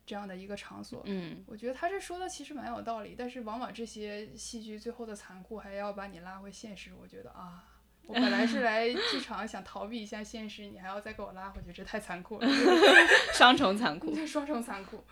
[0.06, 1.02] 这样的一个场所。
[1.06, 7.64] 嗯，我觉得他这说的其实蛮有道理，但是往往这些戏剧最后的残酷还要把你拉回现实，我觉得啊。
[8.06, 12.48] 我本来是来剧 场想逃避一下现实，你还要再给我拉回去，这太残酷了，
[13.36, 14.10] 双重残酷。
[14.16, 15.04] 对双重残酷。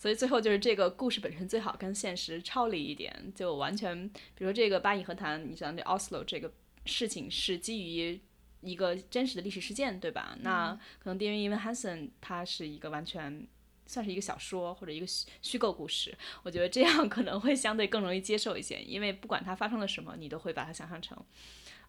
[0.00, 6.50] 所以最后就是这个故事本身最好跟现实超离一点，就完全，比如说这个巴以和谈，你想这 Oslo 这个
[6.86, 8.18] 事情是基于
[8.62, 10.34] 一个真实的历史事件，对吧？
[10.40, 13.46] 那可能 David Evan Hansen 他是一个完全
[13.84, 21.22] 算是一个小说或者一个虚虚构故事，我觉得这样可能会相对更容易接受一些，因为不管它发生了什么，你都会把它想象成。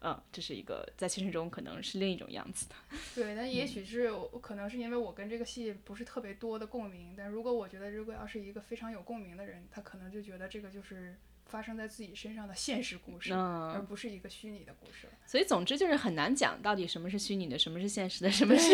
[0.04, 2.74] 嗯，这是一个在现实中可能是另一种样子的。
[3.14, 15.06] 对，但嗯也许是我可能是因为我跟这个戏不是特别多的共鸣，但如果我觉得如果要是一个非常有共鸣的人，他可能就觉得这个就是发生在自己身上的现实故事，嗯而不是一个虚拟的故事。
[15.24, 18.70] 所以总之就是很难讲到底什么是虚拟的，什么是现实的，什么是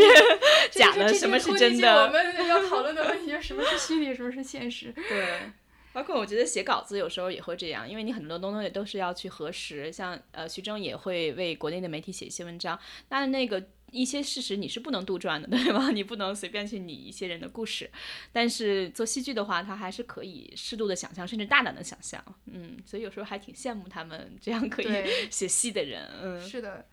[0.71, 2.09] 假的，什么是真的我。
[2.11, 4.93] 们要讨论的问题是什么是虚拟，什么是现实。
[4.93, 5.53] 对。
[5.99, 15.91] 包括我觉得写稿子有时候也会这样，因为你很多东西都是要去核实，像呃徐峥也会为国内的媒体写一些文章，那那个一些事实你是不能杜撰的， 对吧？
[15.91, 17.91] 你不能随便去拟一些人的故事，
[18.31, 24.87] 但是做戏剧的话，他还是可以适度的想象，甚至大胆的想象，嗯，所以有时候还挺羡慕他们这样可以
[25.33, 26.87] 写戏的人，嗯，是的，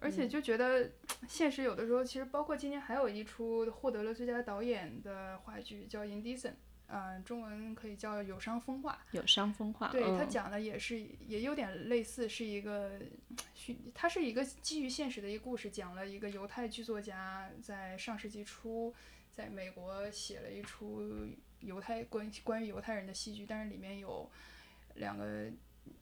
[0.00, 0.90] 而且就觉得
[1.28, 6.48] 现实有的时候，其实包括今年还有一出获得了最佳导演的话剧叫《Indecent》，
[6.92, 8.98] 嗯，中文可以叫《有伤风化》。
[9.16, 10.28] 有伤风化，对他嗯。
[10.28, 13.00] 讲的也是也有点类似，是一个
[13.54, 18.92] 虚，它是一个基于现实的一个故事，讲了一个犹太剧作家在上世纪初
[19.32, 21.28] 在美国写了一出
[21.60, 24.28] 犹太关关于犹太人的戏剧，但是里面有
[24.94, 25.48] 两个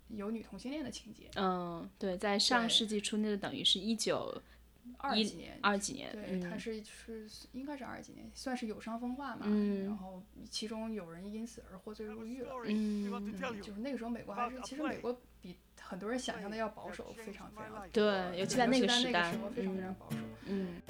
[0.08, 4.57] 有女同性恋的情节，嗯，对，在上世纪初，那就等于是一九一
[4.98, 5.58] 二几年。
[5.62, 9.42] 二几年，对，它嗯是是应该是二几年，算是有伤风化嘛。
[9.44, 12.52] 嗯然后其中有人因此而获罪入狱了。
[12.66, 17.88] 嗯，嗯，就是那个时候美国还是，其实美国比很多人想象的要保守，非常非常多。
[17.92, 20.16] 对尤其在那个个时代非常非常嗯保守。
[20.46, 20.82] 嗯，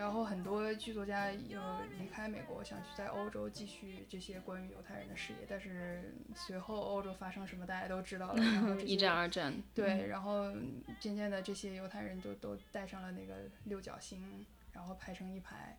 [0.00, 10.50] 然后很多剧作家呃离开美国，想去在欧洲继续这些关于犹太人的事业，但是随后欧洲发生什么大家都知道了，然后 一战二战，对，然后
[10.98, 15.78] 渐渐的这些犹太人就都戴上了那个六角星，然后排成一排，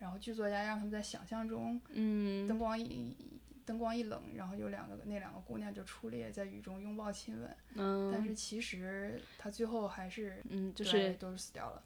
[0.00, 3.16] 然后剧作家让他们在想象中嗯灯光一
[3.64, 11.80] 灯光一冷，然后有两个那两个姑娘就出列在雨中拥抱亲吻，但嗯是其实他最后还是嗯，就对是都是死掉了。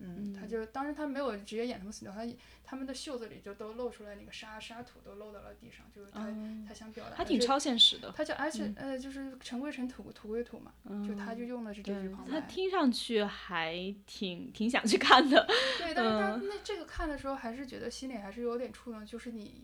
[0.00, 2.26] 嗯，他就当时他没有直接演他们死掉，他
[2.64, 6.28] 他们的袖子里就都露出来那个沙沙土都露到了地上，就是他、
[6.66, 8.12] 他想表达的是还挺超现实的。
[8.16, 10.72] 他就而且、呃就是尘归尘土土归土嘛，
[11.06, 12.32] 就他就用的是这句旁白。
[12.32, 15.46] 他听上去还挺挺想去看的。
[15.78, 19.54] 对，但是他那这个看的时候还是觉得心里还是有点触动，就是你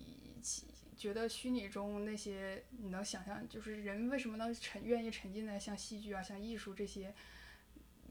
[0.42, 7.14] 其觉得虚拟中那些你能想象，就是人为什么能沉愿意沉浸在像戏剧啊、像艺术这些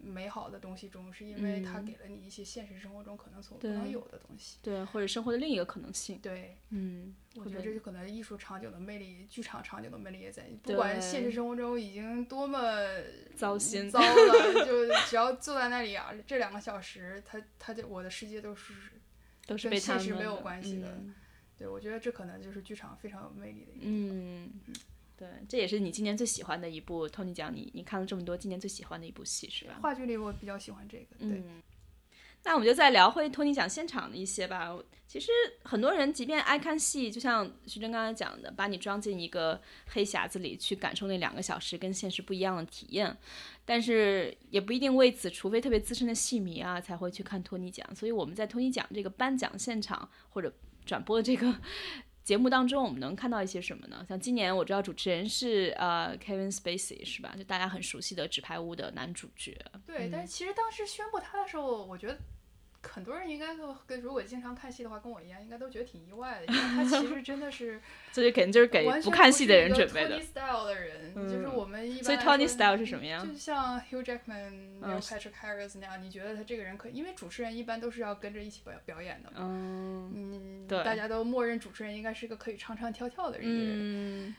[0.05, 1.85] 美好的东西中，是因为它嗯。
[1.85, 4.59] 给了你一些现实生活中可能所不能有的东西。
[4.61, 6.19] 对，或者生活的另一个可能性。
[6.19, 12.59] 对，嗯，我觉得这就可能艺术场景的魅力、剧场场景的魅力也在，不管现实生活中已经多么
[13.35, 18.73] 糟心糟了，就只要坐在那里啊，这两个小时，他他就我的世界都是
[19.45, 21.15] 都是跟现实没有关系的嗯。
[21.57, 24.51] 对，我觉得这可能就是剧场非常有魅力的一个地嗯，
[25.17, 27.07] 对，这也是你今年最喜欢的一部。
[27.07, 29.79] 托尼讲你你看了这么多，今年最喜欢的一部戏是吧。？
[29.81, 31.61] 话剧里我比较喜欢这个，对，嗯，
[32.43, 34.77] 那我们就再聊回托尼奖现场的一些吧。
[35.07, 35.31] 其实
[35.63, 43.15] 很多人即便爱看戏，就像徐峥刚才讲的，把你装进一个黑匣子里去感受那两个小时跟现实不一样的体验，
[43.63, 47.87] 但是也不一定为此，除非特别资深的戏迷啊才会去看托尼奖。
[47.95, 50.51] 所以我们在托尼奖这个颁奖现场或者
[50.85, 51.55] 转播这个
[52.25, 54.03] 节目当中，我们能看到一些什么呢？
[54.09, 57.35] 像今年我知道主持人是呃 Kevin Spacey 是吧？
[57.37, 59.55] 就大家很熟悉的《纸牌屋》的男主角。
[59.85, 62.17] 对，但是其实当时宣布他的时候，我觉得。
[62.87, 67.79] 很多人应该都跟如果经常看戏的话，跟我一样，应该都觉得挺意外的，因为他其实真的是
[68.11, 70.23] 这就肯定就是给不看戏的人准备的 Tony。
[70.23, 76.93] Style 的人，就是我们一般所以 Tony Style 是什么样就像 Hugh Jackman、Patrick Harris 那样，你觉得他这个人可以？
[76.93, 84.27] 因为主持人一般都是要跟着一起表表演的嘛，嗯嗯，对大家都默认主持人应该是个可以唱唱跳跳的一个人。
[84.27, 84.35] 嗯，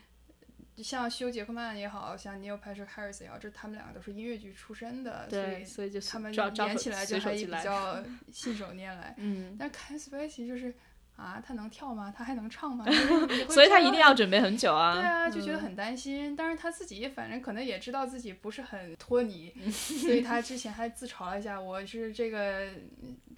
[0.83, 7.45] 像休·杰克曼也好像 Neil Patrick Harris 也好，这他们两个都是音乐剧出身的，所，以所以就他们招招手演起来就还比。
[7.47, 9.15] 较 信手拈来。
[9.17, 10.73] 嗯，但 Spacey 就是
[11.15, 12.13] 啊，他能跳吗？
[12.15, 12.85] 他还能唱吗？
[13.49, 14.93] 所以他一定要准备很久啊。
[14.93, 16.35] 对啊，就觉得很担心。
[16.35, 22.67] 但是他自己反正可能也知道自己不是很托尼，所以他之前还自嘲了一下，我是这个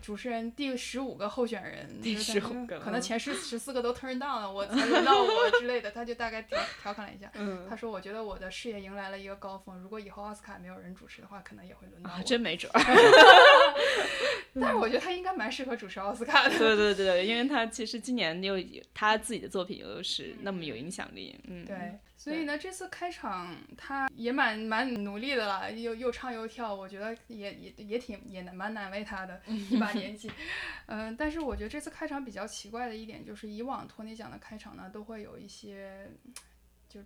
[0.02, 5.92] 主持人第十五个候选人，第就是15个可能嗯前十十四个都 turn down 了，我才轮到我 之类的。
[5.92, 12.24] 他就大概调调侃了一下，嗯他说我觉得我的事业迎来了一个高峰，如果以后奥斯卡没有人主持的话，可能也会轮到啊，我。
[12.24, 12.80] 真没准儿。
[14.60, 16.58] 但是我觉得他应该蛮适合主持奥斯卡的。
[16.58, 18.56] 对对对对，因为他其实今年又
[18.94, 21.40] 他自己的作品又是那么有影响力。
[21.48, 30.32] 嗯，对，所以呢，这次开场他也蛮蛮努力的了，又又唱又跳，我觉得也也也挺也蛮难为他的， 一把 年纪。
[30.88, 36.10] 嗯、但是我觉得这次开场比较奇怪的一点就是，以往托尼奖的开场呢，都会有一些
[36.88, 37.00] 就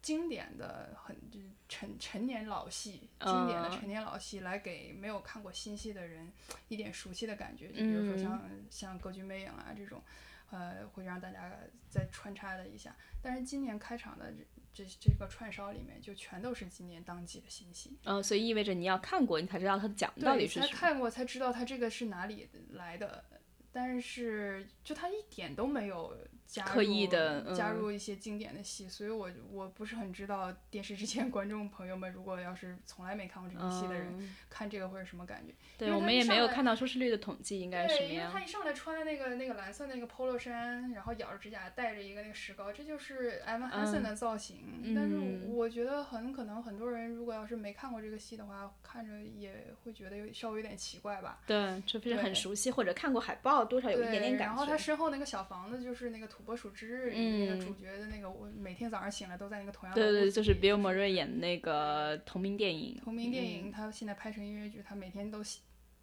[0.00, 6.30] 经典的很就是陈陈年老戏，经典的嗯陈年老戏，来给没有看过新戏的人
[6.68, 7.68] 一点熟悉的感觉。
[7.68, 10.02] 就比如说嗯像、像歌剧魅影啊这种，
[10.50, 11.52] 呃，会让大家
[11.88, 12.94] 再穿插了一下。
[13.22, 14.32] 但是今年开场的
[14.72, 17.98] 这这这个串烧里面，就全都是今年当季的新戏。
[18.04, 20.66] 嗯，所以意味着你要看过，你才知道他讲的到，底是什么。
[20.66, 23.24] 才看过才知道它这个是哪里来的。
[23.70, 26.16] 但是就它一点都没有
[26.48, 35.52] 加入刻意地加嗯入一些经典的戏，所以我我不是很知道电视之前 观众朋友们如果要是从来没看过这个戏的人、嗯看这个会是什么感觉？
[35.76, 38.44] 对我们也没有看到收视率的统计，应该是什对，么样因为他？
[38.44, 44.92] 一上来穿的那个那个蓝色那个 polo 衫，然后咬着指甲，戴着一个那个石膏，这就是 Evan Hansen 的造型。
[44.96, 49.52] 但是嗯我觉得很可能很多人如果要是没看过这个戏的话，看着也
[49.84, 51.40] 会觉得有稍微有点奇怪吧。
[51.46, 54.76] 对，除非是很熟悉或者看过海报，多少有一点点对，感然后他。
[54.78, 63.00] 身后那个小房子就是那个土拨鼠之日里那个主角的那个，我每天早上醒来都在那个同样的对对，就是 Bill Murray 演的那个同名电影。
[63.02, 65.42] 同名电嗯影，他现在拍成音乐剧，他每天都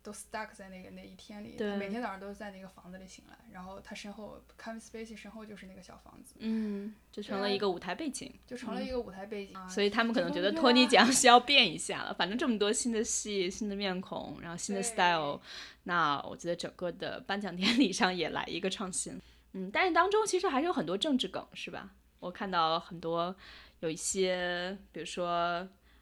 [0.03, 8.31] 都 stuck 在那个那一天里，他对每天早上都是在那个房子里醒来，然后他身后 Kevin Spacey 身后就是那个小房子，嗯，就成了一个舞台背景。
[8.45, 9.55] 就成了一个舞台背景。
[9.69, 12.13] 所以他们可能觉得托尼奖是要变一下了。
[12.13, 15.39] 反正这么多新的戏、新的面孔，然后新的 style，
[15.83, 19.19] 那我觉得整个的颁奖典礼上也来一个创新。
[19.57, 21.89] 嗯，但是当中其实还是有很多政治梗，是吧？
[22.19, 23.33] 我看到很多
[23.79, 25.29] 有一些，比如说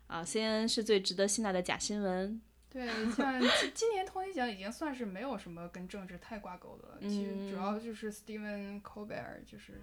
[0.08, 9.80] 啊，CNN 是最值得信赖的假新闻，对，像今今年托尼奖已经算是没有什么跟政治太挂钩的了，其实主要就是 Stephen Colbert 就是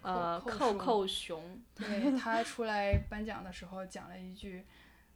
[0.00, 4.64] 呃，扣扣熊，对他出来颁奖的时候讲了一句，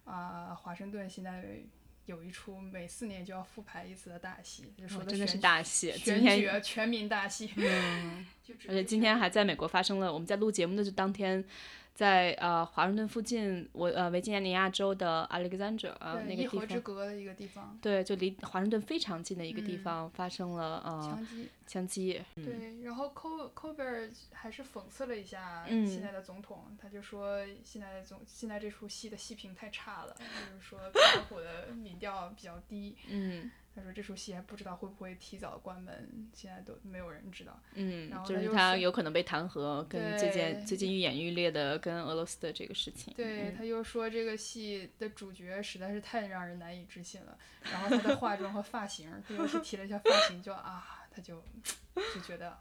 [0.04, 1.62] 啊、华盛顿现在
[2.06, 5.90] 有一出每四年就要复排一次的大戏，就说哦真的是大戏。
[5.92, 7.50] 今选天举全民大戏。
[7.56, 8.26] 嗯，
[8.68, 11.42] 而且今天还在美国发生了，我们在录节目的这当天，
[11.94, 21.48] 在呃华盛顿附近，我呃维吉尼亚州的 Alexandria 呃那个地方，隔的一个地方，对，就离华盛顿非常近的一个地嗯方发生了呃枪击。
[21.66, 22.22] 枪击。
[22.35, 32.96] 对，然后 Cobert 还是讽刺了一下嗯现在的总统，他就说现在的总现在这出戏的戏评太差了，就是说 特朗普的民调比较低。
[33.08, 37.60] 嗯他说这出戏还不知道会不会提早关门，现在都没有人知道。
[37.75, 43.12] 嗯然，后就是他有可能被弹劾，跟最近最近愈演愈烈的跟俄罗斯的这个事情。
[43.14, 51.42] 对，嗯他又说这个戏的主角实在是太让人难以置信了，然后他的化妆和发型，他又是提了一下发型，就啊，他就
[52.14, 52.56] 就觉得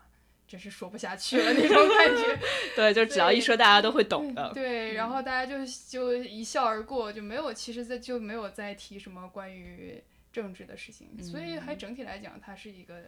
[0.48, 2.40] 真是说不下去了那种感觉。
[2.76, 4.52] 对，就只要一说，大家都会懂的。
[4.54, 10.04] 对，然后大家就就一笑而过，就没有其实在就没有再提什么关于
[10.34, 13.02] 政治的事情，所以嗯还整体来讲，它是一个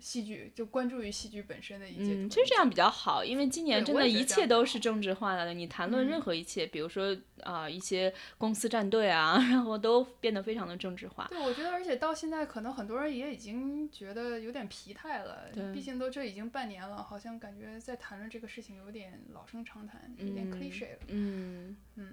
[0.00, 2.14] 戏剧，就关注于戏剧本身的一些。
[2.14, 5.52] 嗯，其实这样比较好，因为今年真的一切都是政治化的。
[5.52, 11.26] 你谈论任嗯何一切，比如说啊、一些公司战队啊， 然后都变得非常的政治化。
[11.28, 15.48] 对，我觉得，而且到现在，可能很多人也已经觉得有点疲态了。
[15.52, 20.98] 对毕竟都这已经半年了，好像感觉在谈论这个事情有点老生常谈，有点 cliche 了。
[21.08, 22.12] 嗯，嗯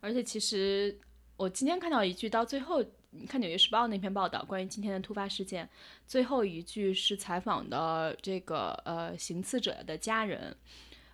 [0.00, 0.98] 而且其实
[1.36, 2.82] 我今天看到一句，到最后
[3.18, 5.68] 你看《纽约时报》那篇报道，关于今天的突发事件，
[6.06, 10.56] 最后一句是采访的这个呃行刺者的家人，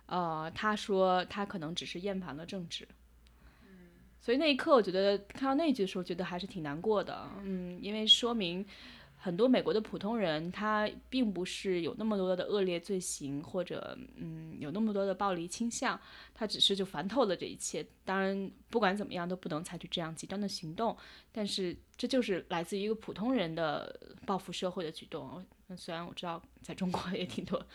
[0.05, 2.87] 呃，他说他可能只是厌烦了政治。
[4.19, 8.65] 所以那一刻，我觉得看到那句的时候，觉得还是挺难过的，嗯，因为说明
[9.23, 15.97] 很多美国的普通人，他并不是有那么多的恶劣罪行，或者嗯有那么多的暴力倾向，
[16.33, 17.85] 他只是就烦透了这一切。
[18.03, 20.97] 当然，不管怎么样都不能采取这样极端的行动，
[21.31, 25.41] 但是这就是来自于一个普通人的报复社会的举动。
[25.77, 27.65] 虽然我知道在中国也挺多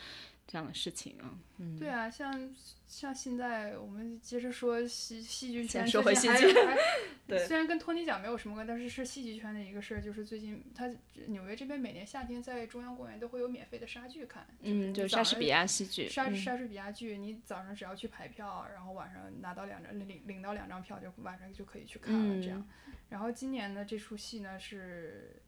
[0.51, 2.55] 这样的事情啊，嗯，对啊，像
[2.87, 6.75] 像现在我们接着说戏戏剧圈，先说回戏剧还
[7.29, 7.47] 对。
[7.47, 10.91] 虽然跟托尼奖没有什么关，但是是戏剧圈的一个事儿，就是最近他
[11.27, 16.09] 纽约这边每年夏天在中央公园都会有免费的莎剧看，嗯，就就是莎士比亚戏剧，嗯。
[16.09, 22.67] 莎莎士比亚剧，你早上只要去排票，然后晚上拿到两张领领到两张票，就晚上就可以去看了这样。
[22.87, 22.95] 嗯。
[23.11, 25.43] 然后今年的这出戏呢是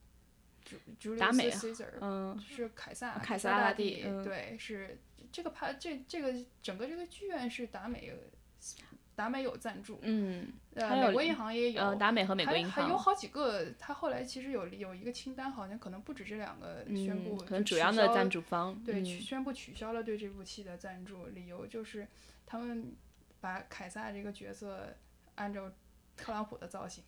[0.99, 4.99] 朱达美 Caesar，嗯是凯撒，凯撒撒大帝，嗯对，是
[5.33, 8.13] 这个拍这这个整个这个剧院是达美
[9.17, 22.09] 达美有赞助，嗯，呃，美国银行也有，呃，达美和美国还银行，还有好几个，他后来其实有有一个清单，好像可能不止这两个宣布，嗯，可能主要的赞助方，对，嗯宣布取消了对这部戏的赞助，理由就是
[22.47, 22.95] 他们
[23.43, 24.97] 把凯撒这个角色
[25.35, 25.71] 按照
[26.17, 27.05] 特朗普的造型，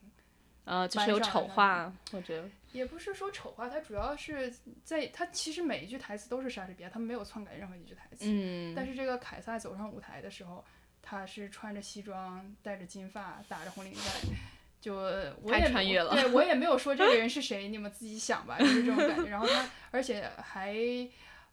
[0.64, 4.52] 呃，就是有丑化或者也不是说丑化，他主要是
[4.82, 8.24] 在他其实每一句台词都是莎士比亚，他没有篡改任何一句台词。
[8.24, 10.64] 嗯，但是这个凯撒走上舞台的时候，
[11.00, 14.00] 他是穿着西装，戴着金发，打着红领带。
[14.80, 19.26] 就我也穿越了对我也没有说这个人是 谁，你们自己想吧，就是这种感觉。
[19.26, 20.76] 然后他，而且还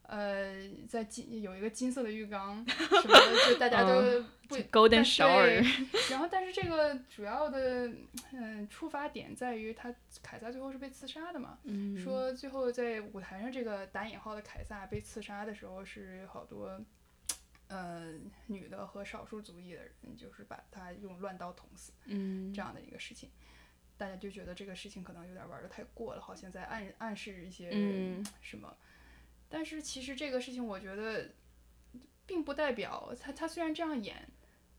[0.02, 4.02] 呃，在金有一个金色的浴缸什么的，就大家都
[4.50, 5.64] 不、Golden Shower
[6.12, 7.90] 然后，但是这个主要的
[8.34, 16.82] 嗯出发点在于他凯撒最后是被刺杀的嘛，嗯说最后在舞台上这个打引号的凯撒被刺杀的时候是好多。
[17.72, 18.16] 呃，
[18.48, 23.30] 女的和少数族裔的人，就是把他用乱刀捅死，嗯这样的一个事情，
[23.96, 28.76] 大家就觉得这个事情可能有点玩的太过了，好像在暗暗示一些嗯什么。
[29.48, 31.30] 但是其实这个事情，我觉得
[32.26, 34.28] 并不代表他他虽然这样演，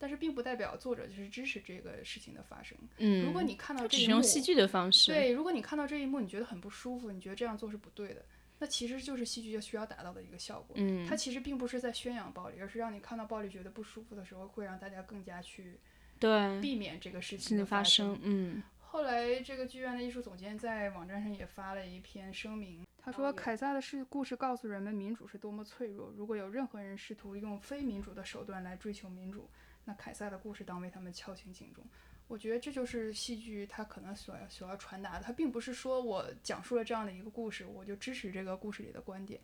[0.01, 2.77] 但是并不代表作者就是支持这个事情的发生。
[2.97, 8.25] 嗯，如果你看到他这一幕，只是用戏剧的方式，对，如果你看到这一幕，你觉得很不舒服，你觉得这样做是不对的，
[8.59, 10.75] 那其实就是戏剧需要达到的一个效果。
[10.77, 15.79] 嗯，它其实并不是在宣扬暴力，而是让你看到暴力觉得不舒服的时候，会让大家更加去
[16.19, 26.13] 对避免这个事事情的发生，嗯后来，这个剧院的艺术总监在网站上也发了一篇声明，他说：“凯撒的事故事告诉人们，民主是多么脆弱。
[26.17, 29.49] 如果有任何人试图用非民主的手段来追求民主，
[29.91, 31.85] 那凯撒的故事当为他们敲醒警钟。”
[32.29, 39.41] 我觉得这就是戏剧它可能所要所要传达的，它并不是说我讲述了这样的一个故事，我就支持这个故事里的观点。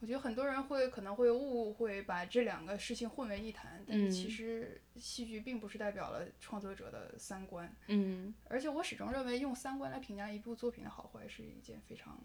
[0.00, 7.74] 我觉得很多人会可能会误会把这两个事情混为一谈，但是其嗯实戏剧并不是代表了创作者的三观。
[7.86, 12.20] 嗯而且我始终认为，用三观来评价一部作品的好坏是一件非常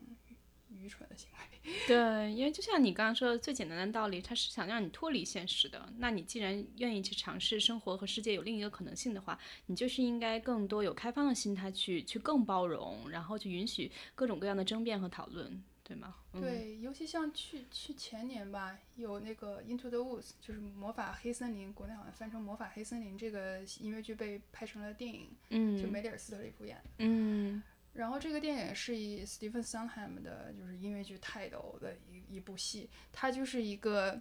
[0.80, 1.72] 愚蠢的行为。
[1.88, 5.88] 对，因为就像你刚刚说的最简单的道理，他是想让你脱离现实的。
[5.98, 16.16] 那你既然愿意去尝试生活和世界有另一个可能性的话，你就是应该更多有开放的心态去去更包容，然后去允许各种各样的争辩和讨论，对吗？
[16.34, 26.84] 嗯、对，尤其像去去前年吧，有那个《Into the Woods》，就是魔法黑森林，国内好像翻成魔法黑森林这个音乐剧被拍成了电影，嗯，就梅里尔·斯特里普演的。
[26.98, 27.62] 嗯
[27.94, 34.20] 然后这个电影是以 Stephen Sondheim 的就是音乐剧泰斗的一一部戏，它就是一个，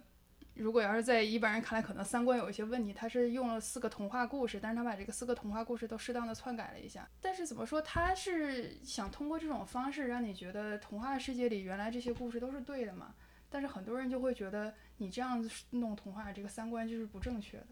[0.53, 7.09] 如果要是在一般人看来可能三观有一些问题，他是用了四个童话故事，但是他把这个四个童话故事都适当的篡改了一下。
[7.19, 13.15] 但是怎么说，他是想通过这种方式让你觉得童话世界里原来这些故事都是对的嘛？
[13.49, 17.67] 但是很多人就会觉得你这样子弄童话，这个三观就是不正确的。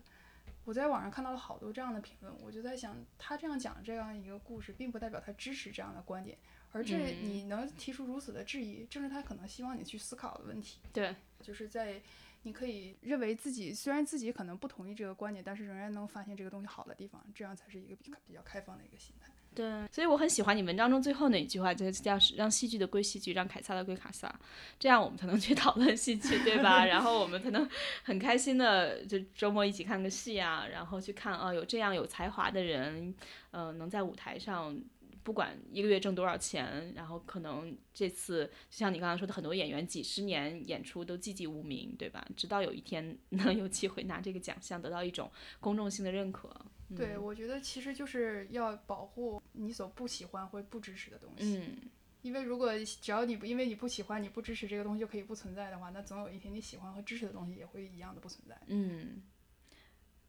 [0.64, 6.38] 我在网上看到了好多这样的评论，我就在想，他这样讲这样一个故事，并不代表他支持这样的观点，
[6.72, 10.80] 而这嗯你能提出如此的质疑，正是他可能希望你去思考的问题。
[10.94, 12.02] 对，就是在
[12.44, 19.34] 你可以认为自己虽然自己可能不同意这个观点，但是仍然能发现这个东西好的地方，这样才是一个比比较开放的一个心态。
[19.54, 24.34] 对，所以我很喜欢你文章中最后那一句话，就是叫“让戏剧的归戏剧，让凯撒的归凯撒”，
[24.80, 26.86] 这样我们才能去讨论戏剧，对吧？
[26.88, 27.68] 然后我们才能
[28.04, 33.14] 很开心的就周末一起看个戏啊，然后去看哦，有这样有才华的人，
[33.52, 34.80] 呃，能在舞台上。
[35.24, 42.26] 不管一个月挣多少钱，然后可能这次就像你刚刚说的，很多演员几十年演出都寂寂无名，对吧？
[42.36, 45.30] 直到有一天能有机会拿这个奖项，得到一种
[45.60, 46.50] 公众性的认可。
[46.96, 51.58] 对，我觉得其实就是要保护你所不喜欢或不支持的东西。
[51.58, 51.90] 嗯，
[52.22, 58.58] 因为如果只要你不因为你不喜欢、你不支持这个东西就可以不存在的话，那总有一天你喜欢和支持的东西也会一样的不存在。
[58.68, 59.22] 嗯，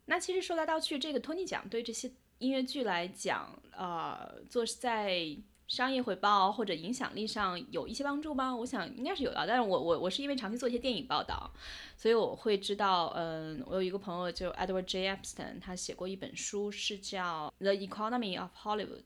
[0.05, 5.37] 那其实说来道去，这个托尼奖对这些音乐剧来讲，呃，做在
[5.69, 8.55] 商业回报或者影响力上有一些帮助吗？
[8.55, 9.47] 我想应该是有的。
[9.47, 11.51] 但是我我我是因为长期做一些电影报道，
[11.97, 15.11] 所以我会知道，嗯，我有一个朋友就 Edward J.
[15.11, 19.05] Epstein，他写过一本书，是叫《The Economy of Hollywood》，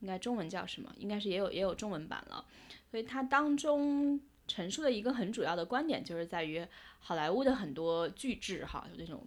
[0.00, 0.90] 应该中文叫什么？
[0.96, 2.44] 应该是也有也有中文版了。
[2.90, 6.66] 所以它当中陈述的一个很主要的观点，就是在于
[7.00, 9.22] 好莱坞的很多巨制哈，有那种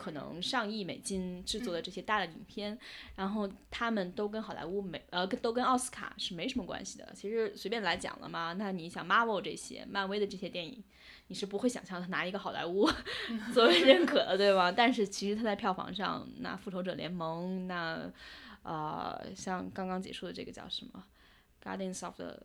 [0.00, 2.78] 可能上亿美金制作的这些大的影片，
[3.16, 7.12] 然后他们都跟好莱坞没呃跟都跟奥斯卡是没什么关系的。
[7.14, 10.82] 其实随便来讲了嘛，那你想 Marvel 这些漫威的这些电影，
[11.26, 12.88] 你是不会想象他拿一个好莱坞
[13.52, 14.72] 作为认可的，对吧？
[14.72, 18.10] 但是其实他在票房上，那复仇者联盟，那
[18.62, 21.04] 呃像刚刚结束的这个叫什么
[21.62, 22.40] Guardians of the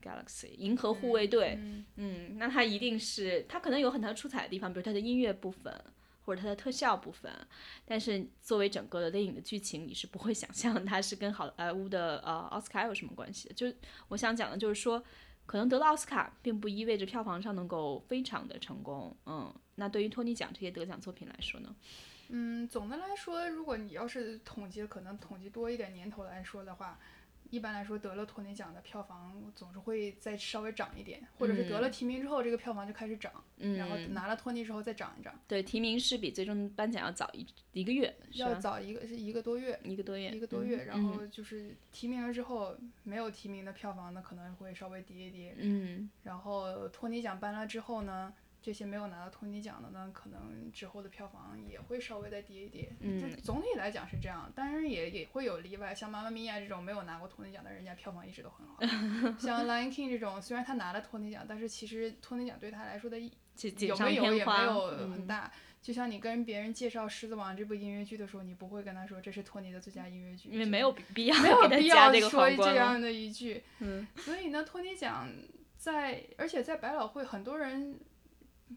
[0.00, 5.74] Galaxy 银河护卫队，嗯嗯，那它一定是它可能有很多出彩的地方，比如它的音乐部分
[6.30, 7.28] 或者它的特效部分，
[7.84, 13.52] 但是作为整个的电影的剧情，你是不会 想象它是跟好莱坞的呃奥斯卡有什么关系。
[13.56, 13.66] 就
[14.06, 15.02] 我想讲的就是说，
[15.44, 21.74] 可能得到奥斯卡并不意味着票房上能够非常的成功，嗯，那对于托尼奖这些得奖作品来说呢？
[22.28, 26.96] 嗯，总的来说，如果你要是统计，可能统计多一点年头来说的话，
[27.50, 38.54] 一般来说得了托尼奖的票房总是会再稍微涨一点，或者是得了提名之后，这个票房就开始涨，嗯，然后拿了托尼之后再涨一涨，对，提名是比最终颁奖要早一一个月，要？
[38.54, 39.78] 早一个是一个多月。
[39.82, 46.08] 一个多月，一个多月，嗯然后就是提名了之后，没有提名的票房呢可能会稍微跌一跌，嗯。
[46.22, 48.32] 然后托尼奖颁了之后呢，
[48.62, 52.92] 这些没有拿到托尼奖的呢，可能之后的票房也会稍微再跌一跌。
[53.00, 58.78] 嗯就总体来讲是这样，当然也也会有例外，像《妈妈咪呀》这种没有拿过托尼奖的，人家票房一直都很好。
[59.40, 65.50] 像《Lion King》这种，虽然他拿了托尼奖，但是其实托尼奖对他来说的意锦锦上有没有也，没有嗯很大。
[65.80, 73.62] 就像你跟别人介绍《狮子王》这部音乐剧的时候，你不会跟他说这是托尼的最佳音乐剧，因为没有必要没有必要说这样的一句。
[73.78, 75.26] 嗯所以呢，托尼奖
[75.78, 77.98] 在，而且在百老汇，很多人，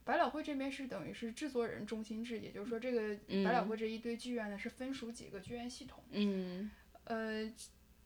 [0.03, 6.03] 百老汇这边是等于是制作人中心制，也就是说，这个百老汇这一堆剧院呢是分属几个剧院系统。
[6.11, 6.71] 嗯
[7.05, 7.51] 呃，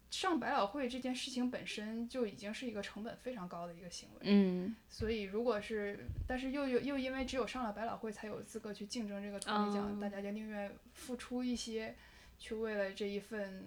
[0.10, 4.20] 上百老汇这件事情本身就已经是一个成本非常高的一个行为。
[4.24, 11.96] 嗯所以，如果是，但是又又又因为只有上了百老汇才有资格去竞争这个托尼奖，哦大家就宁愿付出一些，
[12.40, 13.64] 去为了这一份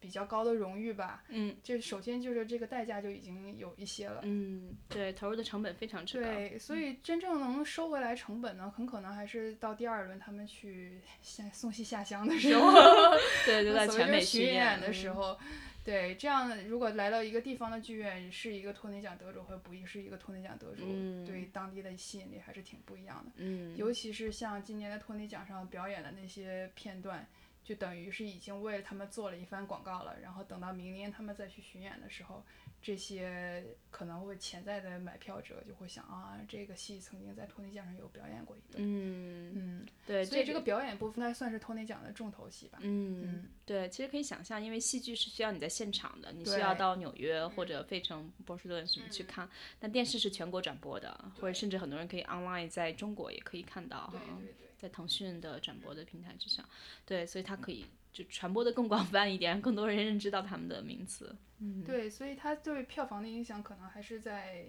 [0.00, 1.22] 比较高的荣誉吧。
[1.28, 4.20] 嗯这首先就是这个代价就已经有一些了。
[4.24, 6.26] 嗯，对，投入的成本非常之高。
[6.26, 12.72] 对，所以真正能收回来成本呢，很可能还是到第二轮他们去下送戏下乡的时候，
[13.44, 15.38] 对，就在全美巡巡演的嗯时候。
[15.82, 23.32] 对，这样如果来到一个地方的剧院，是一个托尼奖得主或不是一个托尼奖得主，嗯对当地的吸引力还是挺不一样的。
[23.36, 27.26] 嗯，尤其是像今年的托尼奖上表演的那些片段，
[27.70, 30.18] 就等于是已经为他们做了一番广告了。
[30.20, 32.42] 然后等到明年他们再去巡演的时候，
[32.82, 38.82] 这些可能会潜在的买票者就会想啊，这个戏曾经在托尼奖上有表演过一段。
[38.84, 42.80] 嗯，嗯，对，所以这个表演部分应该算是托尼奖的重头戏吧。
[42.82, 49.48] 嗯嗯，对，其实可以想象，因为戏剧是需要你在现场的，你需要到纽约或者费城、波士顿什么去看。
[49.78, 54.69] 但电视是全国转播的，或者甚至很多人可以 online 在中国也可以看到哈对，对对。
[54.80, 56.64] 在腾讯的转播的平台之上。
[57.04, 61.36] 对，所以它可以就传播的更广泛一点，让更多人认知到他们的名词。
[61.84, 64.64] 对，所以它对票房的影响可能还是在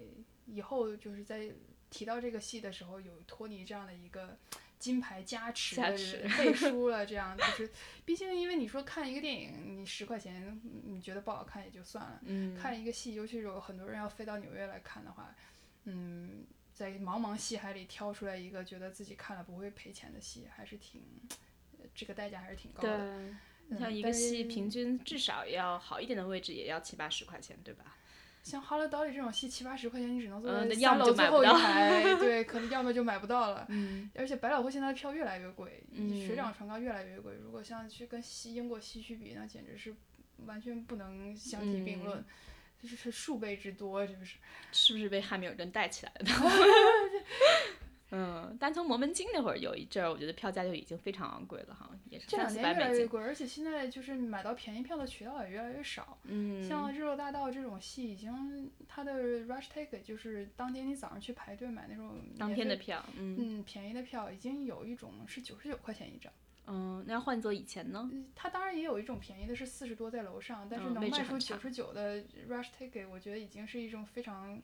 [0.46, 1.50] 以后就是在
[1.88, 4.36] 提到这个戏的时候，有托尼这样的一个
[4.78, 7.06] 金牌加持的加持背书了。
[7.06, 7.70] 这样就是，
[8.04, 15.34] 毕竟因为你说看一个电影，你十块钱你觉得不好看也就算了，嗯，看一个戏，尤其是有很多人要飞到纽约来看的话，
[15.84, 16.44] 嗯，
[16.82, 21.00] 在茫茫戏海里挑出来一个觉得自己看了不会赔钱的戏，还是挺，
[21.78, 23.28] 呃这个代价还是挺高的。。
[23.68, 27.96] 你像一个戏，平均至少要好一点的位置，也要七八十块钱，对吧？
[28.42, 33.64] 像《哈喽岛》里这种戏，七八十块钱你只能坐三楼最后排， 对，可能要么就买不到了。
[33.68, 37.34] 嗯而且百老汇现在的票越来越贵，嗯水涨船高越来越贵。
[37.40, 39.94] 如果像去跟西英国西区比，那简直是
[40.46, 42.24] 完全不能相提并论，
[42.82, 44.36] 嗯就是是数倍之多，这是。
[44.72, 46.26] 是不是被汉密尔顿带起来的？
[48.14, 52.90] 嗯，单从《摩门经》那会儿有一阵儿，我觉得票价就已经非常昂贵了哈，也是这两年越来。
[52.92, 56.18] 越贵，而且现在就是买到便宜票的渠道也越来越少。
[56.24, 66.30] 嗯，像《日落大道》这种戏，已经它的 rush ticket 就是当天你早上去排队买那种当天的票，嗯嗯，便宜的票已经有一种是九十九块钱一张。
[66.66, 68.08] 嗯，那要换做以前呢？
[68.12, 74.60] 嗯它当然也有一种便宜的是四十多在楼上，但是能卖出九十九的 rush ticket，我觉得已经是一种非常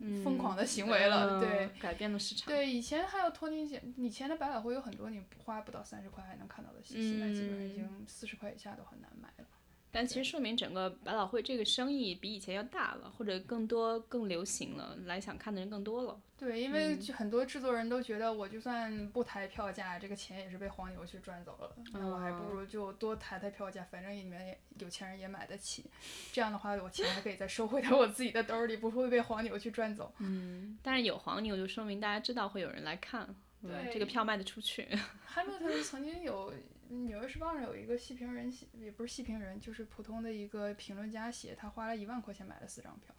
[0.00, 1.38] 嗯疯狂的行为了。
[1.38, 2.46] 嗯对改变了市场。
[2.52, 9.44] 对，以前还有托尼姐，以前的百老汇有很多你花不到三十块还能看到的戏，现在基本上已嗯经四十块以下都很难买了。
[9.92, 16.20] 但其实说明整个百老汇这个生意比以前要大了，或者更多、更流行了，来想看的人更多了。
[16.38, 22.50] 对，因为很多制作人都觉得，我就算不抬票价，这个钱也是被黄牛去赚走了，那我还不哦。
[22.52, 25.84] 如就多抬抬票价，反正里面也有钱人也买得起，
[26.32, 30.14] 这样的话我钱还可以再收回到我自己的兜儿里，不会被黄牛去赚走。
[30.18, 34.88] 嗯，但是有黄牛就说明大家知道会有人来看，嗯这个对票卖得出去。
[35.34, 36.52] Hamilton 曾经有
[36.94, 43.14] 《纽约时报》上有一个戏评人写，也不是戏评人，就是普通的一个评论家写，他花了一万块钱买了四张票，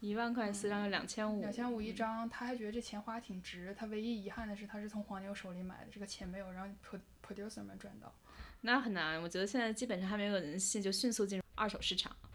[0.00, 3.74] 一万块四张就两千五，两千五一张，他还觉得这钱花挺值。
[3.78, 8.12] 他唯一遗憾的是，他是从黄牛手里买的，这个钱没有让 pro producer 们赚到。
[8.62, 9.22] 那很难。
[9.22, 12.25] 我觉得现在基本上还没有人信就迅速进入二手市场，嗯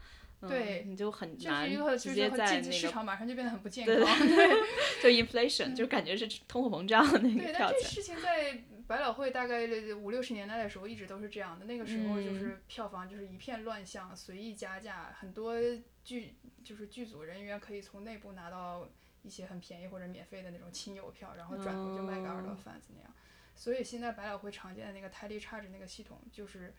[0.49, 4.17] 对你就很这难是一个就是直接在那个场马上就变得很不健康对康。
[5.03, 7.77] 就 inflation，就感觉是通货膨胀的那对，但个票价。
[7.79, 11.65] 这事情在百老汇大概五六十年代的时候一直都是这样的。
[11.65, 15.55] 那个时候嗯就是票房就是一片乱象，随意加价，很多
[16.03, 18.89] 剧就是剧组人员可以从内部拿到
[19.21, 23.13] 一些很便宜或者免费的那种亲友票，然后转头就卖给二道哦贩子那样。
[23.55, 26.73] 所以现在百老汇常见的那个 Tally Charge 那个系统，就是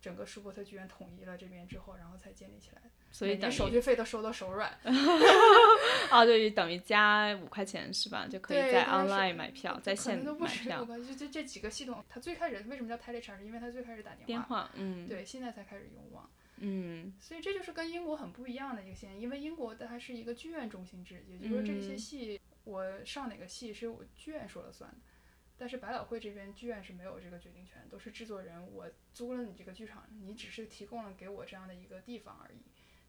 [0.00, 2.90] 整个舒伯特剧院统一了这边之后，然后才建立起来的。
[3.10, 4.70] 所以等于手续费都收到手软。
[6.10, 8.26] 啊， 对，等于加五块钱是吧？
[8.28, 13.42] 就可以，在 online 买票，在线买票就这这几个系统，它最开始为什么叫 Telecharge？
[13.42, 16.28] 因为它最开始打电电话，嗯，对，现在才开始用网，
[16.58, 24.96] 嗯所以这就是跟英国很不一样的一个现象，因为英国的它是一个剧院中心制，也就是说这些嗯戏我上哪个戏是我剧院说了算的。
[25.58, 32.58] 但是百老汇这边剧院是没有这个决定权，都是制作人，我租了你这个剧场，你只是提供了给我这样的一个地方而已。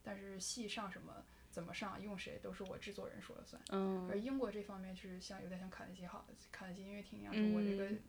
[0.01, 3.61] 但是戏上什么、怎么上、用谁，都是我制作人说了算。
[3.71, 7.99] 嗯而英国这方面就是像有点像卡内基好，卡内基音乐厅一样，是我这个嗯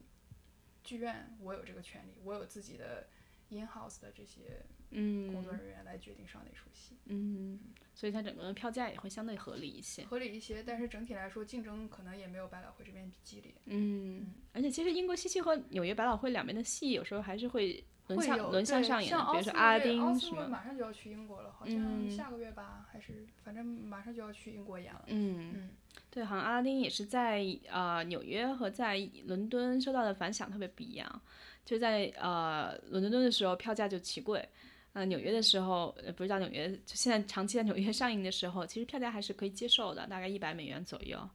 [0.84, 3.09] 剧院我有这个权利，我有自己的
[3.51, 7.59] in house 的这些嗯工作嗯人员来决定上哪出戏，嗯，
[7.94, 10.05] 所以它整个票价也会相对合理一些。
[10.05, 10.62] 合理一些。
[10.62, 13.55] 但是整体来说，竞争可能也没有百老汇这边比激烈。
[13.66, 20.01] 嗯，而且其实英国戏剧和纽约百老汇两边的戏有时候还是会轮会有向轮向上演，比如说阿拉丁
[20.49, 25.05] 马上就要去英国了，好像嗯下个月吧，还是反正马上就要去英国演了。
[25.09, 25.70] 嗯嗯，
[26.11, 28.96] 对，好像阿拉丁也是在呃纽约和在
[29.26, 31.22] 伦敦受到的反响特别不一样。
[31.69, 34.49] 就在呃伦敦的时候票价就奇贵，
[34.95, 41.29] 呃纽约的时候呃不是叫纽约，就现在长期在纽约上映的时候，其实票价还是可以接受的，大概一百美元左右。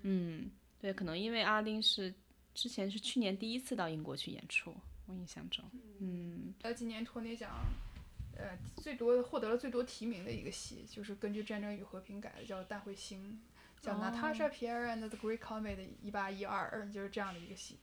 [0.00, 2.14] 嗯，对，可能因为阿拉丁是
[2.54, 4.74] 之前是去年第一次到英国去演出，
[5.04, 5.62] 我印象中，
[6.00, 7.50] 嗯呃，今年托尼奖，
[8.38, 13.38] 呃，最多获得了最多提名的一个戏，就是根据《战争与和平》改的，叫《大彗星》，
[13.84, 17.76] 叫哦 Natasha Pierre and the Great Comet 的一八一二，就是这样的一个戏。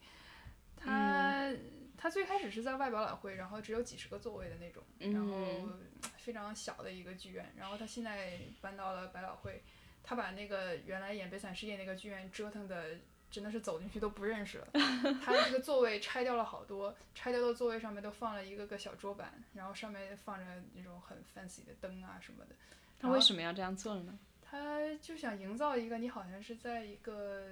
[0.83, 1.51] 他、
[2.01, 5.69] 它最开始是在外百老汇，然后只有几十个座位的那种，然后
[6.17, 9.61] 非常小的一个剧院，然后它现在搬到了百老汇，
[10.03, 12.97] 他把那个原来演《悲惨世界》那个剧院折腾的。
[13.31, 14.67] 真的是走进去都不认识了，
[15.23, 20.43] 他的这个座位拆掉了好多，拆掉的座位上面都放了一个个小桌板，然后上面放着
[20.73, 22.55] 那种很 fancy 的灯啊什么的。
[22.99, 24.19] 他为什么要这样做呢？
[24.51, 27.45] 他就想营造一个你好像是在一个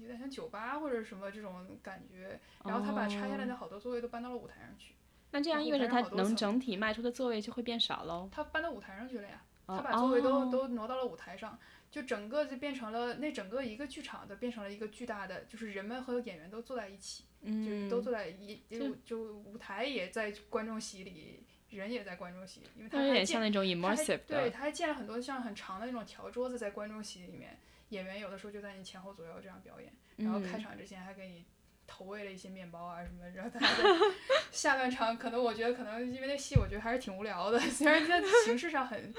[0.00, 4.94] 有点像酒吧或者什么这种感觉，然后他把拆下来的好多座位都搬到了舞台上去。
[5.32, 8.28] 那这样意味着他能整体卖出的座位就会变少喽？
[8.30, 11.58] 他搬到舞台上去了呀，他把座位都都挪到了舞台上。
[11.94, 31.44] 就整个就变成了那整个一个剧场都变成了一个巨大的，就是人们和演员都坐在一起，就是都坐在一就就舞台也在观众席里，人也在观众席里，因为它有点像那种 immersive 对，他还建了很多像很长的那种条桌子在观众席里面，演员有的时候就在你前后左右这样表演，然后开场之前还给你
[31.86, 33.84] 投喂了一些面包啊什么，然后他在
[34.50, 39.12] 下半场可能我觉得可能因为那戏我觉得还是挺无聊的，虽然在形式上很。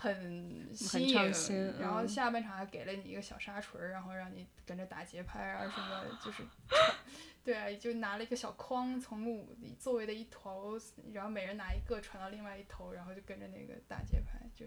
[0.00, 6.44] 很新颖，然后下半场还给了你一个小沙锤儿，然后让你跟着打节拍啊什么，就是，
[7.42, 9.44] 对啊，就拿了一个小筐从
[9.76, 10.78] 座位的一头，
[11.12, 14.64] 然后每人拿一个传到另外一头，然后就跟着那个打节拍，就。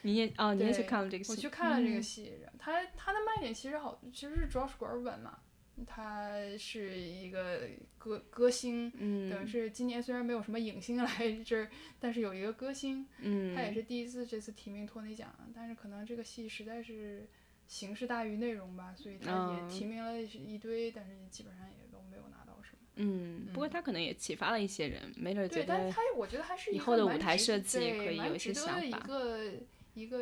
[0.00, 1.30] 你也哦，你也去看了这个戏？
[1.30, 5.38] 我去看了这个戏，他他的卖点其实好，其实是主要是管稳嘛。
[5.84, 7.68] 他是一个
[7.98, 8.90] 歌歌星，
[9.28, 11.06] 等于是今年虽然没有什么影星来
[11.44, 13.06] 这儿，但是有一个歌星，
[13.54, 17.28] 他也是第一次这次提名托尼奖，但是可能这个戏实在是
[17.66, 22.78] 形式大于内容吧，所以他也提名了一堆，但是基本上也都没有拿到什么。
[22.96, 28.82] 嗯，不过他可能也启发了一些人，没准觉得他我觉得还是以后的舞台设计可以有一些想法。
[28.82, 29.52] 一个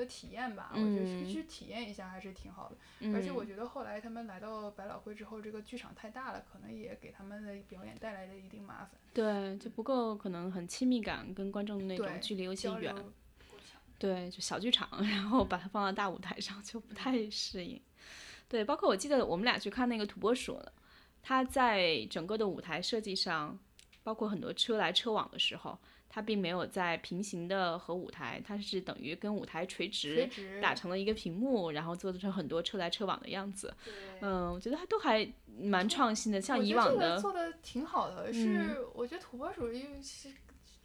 [0.06, 2.76] 体验吧，我觉得去体验一下还是挺好的。
[3.14, 8.90] 而且我觉得后来他们来到百老汇之后，这个剧场太大了，可能也给他们的表演带来了一定麻烦。
[9.14, 12.94] 对，就不够可能很亲密感，跟观众的那种距离有些远。
[13.98, 17.80] 对，就小剧场，然后把它放到大舞台上就不太适应。
[18.48, 20.60] 对，包括我记得我们俩去看那个土拨鼠，
[21.22, 23.58] 它在整个的舞台设计上，
[24.02, 25.78] 包括很多车来车往的时候。
[26.12, 30.28] 它并没有在平行的和舞台，它是等于跟舞台垂直
[30.60, 33.72] 打成了一个屏幕，然后做成很多车来车往的样子。
[34.20, 38.32] 嗯，我觉得它都还蛮创新的，像以往的做的挺好的。
[38.32, 40.28] 是我觉得土拨鼠因为是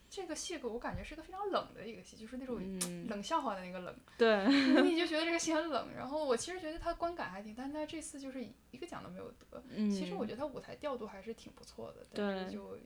[0.07, 2.61] 这个戏给我感觉是个非常冷的一个戏，就是那种
[3.09, 3.95] 冷笑话的那个冷。
[4.19, 4.45] 对，
[4.83, 5.87] 你就 觉得这个戏很冷。
[5.97, 9.63] 然后我其实觉得它观感还挺，但是它这次就是一个奖都没有得。
[9.71, 12.77] 嗯其实我觉得它舞台调度还是挺不错的，但是就。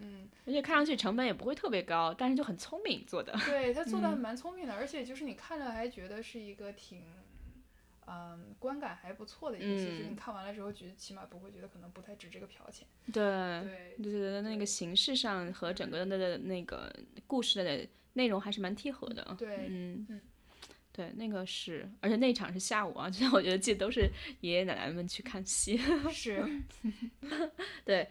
[0.00, 3.32] 嗯，而且看上去成本也不会特别高，但是就很聪明做的。
[3.46, 7.02] 对他做的蛮聪明的，而且就是你看着还觉得是一个挺，
[8.06, 12.86] 嗯，观感还不错的一个戏，就是你看完了之后觉得起码不会觉得可能不太值这个票钱。
[13.12, 13.22] 对，
[13.98, 16.92] 对，就觉得那个形式上和整个的那个
[17.26, 19.36] 故事的内容还是蛮贴合的。
[19.38, 20.20] 对，嗯嗯，
[20.92, 24.10] 对，那个是，而且那场是下午啊，就 像我觉得记得都是
[24.40, 25.78] 爷爷奶奶们去看戏。
[26.10, 26.44] 是，
[27.84, 28.08] 对。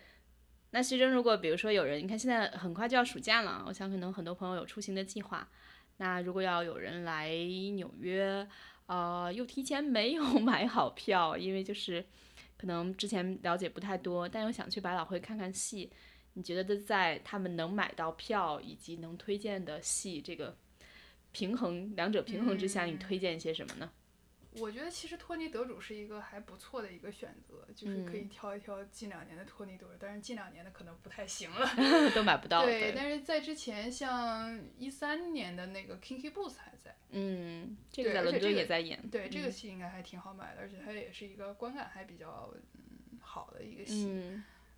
[0.72, 5.49] 那其中，如果比如说有人，你看现在很快就要暑假了，我想可能很多朋友有出行的计划。
[5.97, 7.30] 那如果要有人来
[7.76, 8.47] 纽约，
[8.86, 12.05] 呃，又提前没有 买好票，因为就是
[12.55, 15.91] 可能之前了解不太多，但又想去百老汇看看戏，
[16.34, 20.55] 你觉得在他们能买到票以及能推荐的戏这个
[21.32, 23.89] 平衡两者平衡之下，你推荐一些什么呢？
[24.53, 31.69] 我觉得其实托尼得主是一个还不错的一个选择，就是可以挑一挑近两年的托尼得主，但是近两年的可能不太行了，
[32.15, 32.65] 都买不到。
[32.65, 44.07] 对，但是在之前像一三年的那个 Kinky Boots 还在，嗯，这个在伦敦也在演，对，这个戏应该还挺好买的，而且它也是一个观感还比较嗯好的一个戏，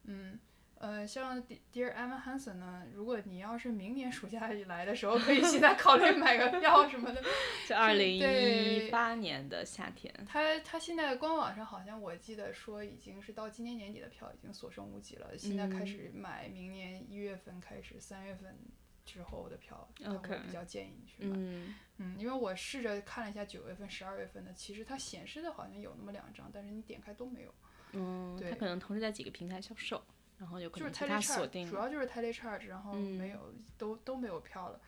[0.04, 0.40] 嗯。
[0.82, 1.40] 呃，像
[1.72, 7.22] Dear Emma Hansen 呢，如果你要是明年暑假来的时候，可以现在考虑 买个票什么的。
[7.68, 10.12] 是二零一八年的夏天。
[10.28, 18.58] 他他现在官网上好像我记得说已经是到今年年底的票已经所剩无几了，现在开始买明年一月份开始三月份
[19.06, 21.36] 之后的票，他会比较建议你去买。
[21.38, 27.54] 嗯嗯，因为我试着看了一下九月份、十二月份的，其实它显示的好像有那么两张，但是你点开都没有。
[27.94, 30.02] 嗯，对，它可能同时在几个平台销售。
[30.42, 34.82] 然后有可能其他锁定，主要就是 Telecharge，然后没有都都没有票了。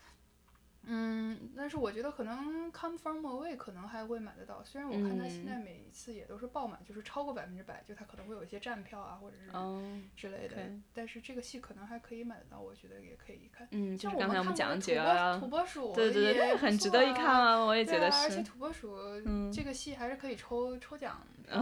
[0.85, 9.81] 嗯，但是我觉得可能 Come From Away 可能还会买得到，虽然我看它现在每一次也都是爆满，就是超过百分之百，就它可能会有一些站票啊或者是哦，
[10.17, 10.55] 之类的
[10.93, 13.67] 但是这个戏可能还可以买得到，我觉得也可以看。
[13.71, 17.53] 嗯，就像是刚才我们讲的看过的九幺幺土，拨鼠，对对对，那也个 很值得一看啊。
[17.53, 18.43] 啊，我也觉得对啊，而且。
[18.43, 21.53] 土拨鼠、嗯这个戏还是可以抽抽奖 的，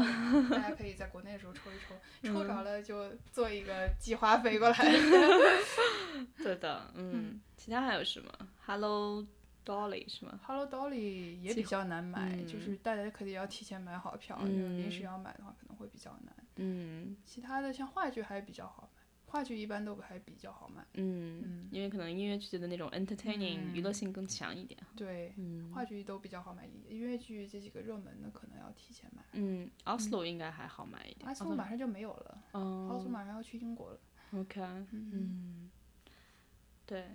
[0.49, 1.95] 大家可以在国内的时候抽一抽，
[2.27, 4.75] 抽嗯着了就做一个计划飞过来。
[6.37, 8.31] 对的，嗯，其他还有什么
[8.65, 9.23] ？Hello
[9.63, 16.35] Dolly 是吗？Hello Dolly 也比较难买，就嗯是大家肯定要提前买好票，嗯就是临时要买的话可能会比较难。
[16.55, 18.99] 嗯其他的像话剧还比较好买，
[19.31, 20.83] 话剧一般都还比较好买。
[20.95, 24.79] 嗯嗯，因为可能音乐剧的那种 entertaining 嗯娱乐性更强一点。
[24.95, 29.21] 对，嗯话剧都比较好买，音乐剧这几个热门的可能要提前买。
[29.33, 31.29] 嗯，Oslo 应该还好买一点。
[31.31, 33.99] Oslo 马上就没有了，奥斯哦马上要去英国了。
[34.33, 35.71] ，OK，嗯，嗯，
[36.87, 37.07] 对，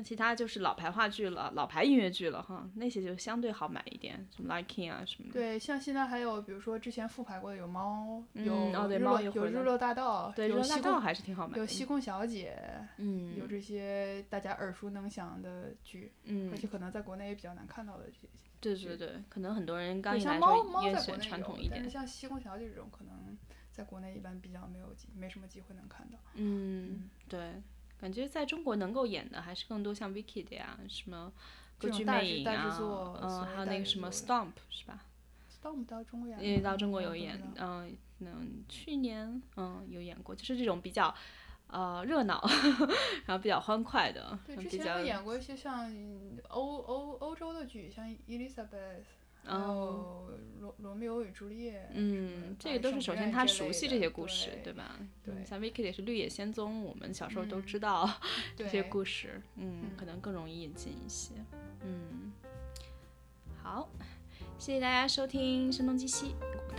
[0.00, 5.34] 像其他就是老牌话剧了，老牌音乐剧了哈，那些就相对好买一点，什么 Like King 啊什么的。
[5.34, 11.58] 对，像现在还有比如说之前复排过的有猫，嗯有日落有日落大道，对，有热辣道还是挺好买的。
[11.58, 12.58] 有西贡小姐，
[12.96, 18.28] 嗯，有这些大家耳熟能详的剧，嗯而，且可能在国内也比较难看到的这些。
[18.58, 21.90] 对对对，可能很多人刚来像猫说也选猫统一点有但是。
[21.90, 23.36] 像西贡小姐这种，可能
[23.70, 26.18] 在国内一般比较没有机，没什么机会能看到。
[26.34, 27.60] 嗯，对，
[28.00, 31.30] 感觉在中国能够演的还是更多像 Vicky 的呀，什么
[31.78, 35.04] 歌剧魅影啊，嗯，还有那个什么 Stomp 是吧
[35.62, 41.14] ？？Stomp 到中国演了吗，因为到中国有演嗯嗯，去年嗯有演过，就是这种比较
[41.68, 42.42] 呃热闹，
[43.26, 45.90] 然后比较欢快的，对，之前有演过一些像
[46.48, 49.04] 欧欧欧洲的剧，像 Elizabeth，
[49.44, 54.82] 还哦有罗罗密欧与朱丽叶，嗯，这个都是首先他熟悉这些故事，对吧？
[54.98, 55.06] 吧？
[55.24, 58.08] 对嗯像 Vicky 也是《绿野仙踪》，我们小时候都嗯知道
[58.56, 61.34] 这些故事，嗯，嗯可能更容易引进一些，
[61.84, 62.32] 嗯，
[63.62, 63.88] 好。
[64.58, 66.26] 谢谢大家收听《声东击西》，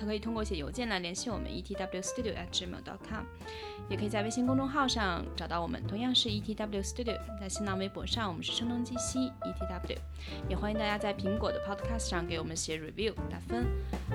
[0.02, 3.24] 它可以通过写邮件来联系我们 etwstudio@gmail.com，
[3.88, 7.16] 也可以在微信公众号上找到我们，同样是 etw studio。
[7.40, 9.96] 在新浪微博上，我们是声东击西 etw，
[10.50, 13.68] 也欢迎大家在苹果的 Podcast 上给我们写 review 打分。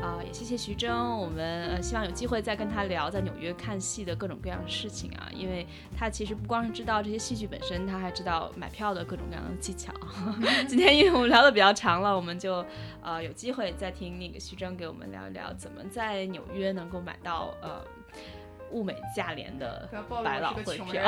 [0.03, 5.65] 啊、也谢谢徐峥，我们呃希望有机会再跟他聊在纽约看戏的各种各样的事情啊，因为
[5.97, 9.93] 他其实不光是知道这些戏剧本身，他还知道买票的各种各样的技巧。
[10.69, 12.65] 今天因为我们聊的比较长了，我们就
[13.03, 17.85] 呃有机会再听那个徐峥给我们聊一聊怎么在纽约能够买到呃
[18.71, 19.89] 物美价廉的
[20.25, 21.03] 百老汇票。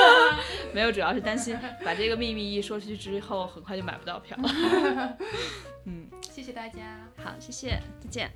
[0.72, 5.16] 没有，主要是担心把这个秘密一说出去之后，很快就买不到票了。
[5.86, 7.08] 嗯，谢谢大家。
[7.16, 8.30] 好，谢谢，再见。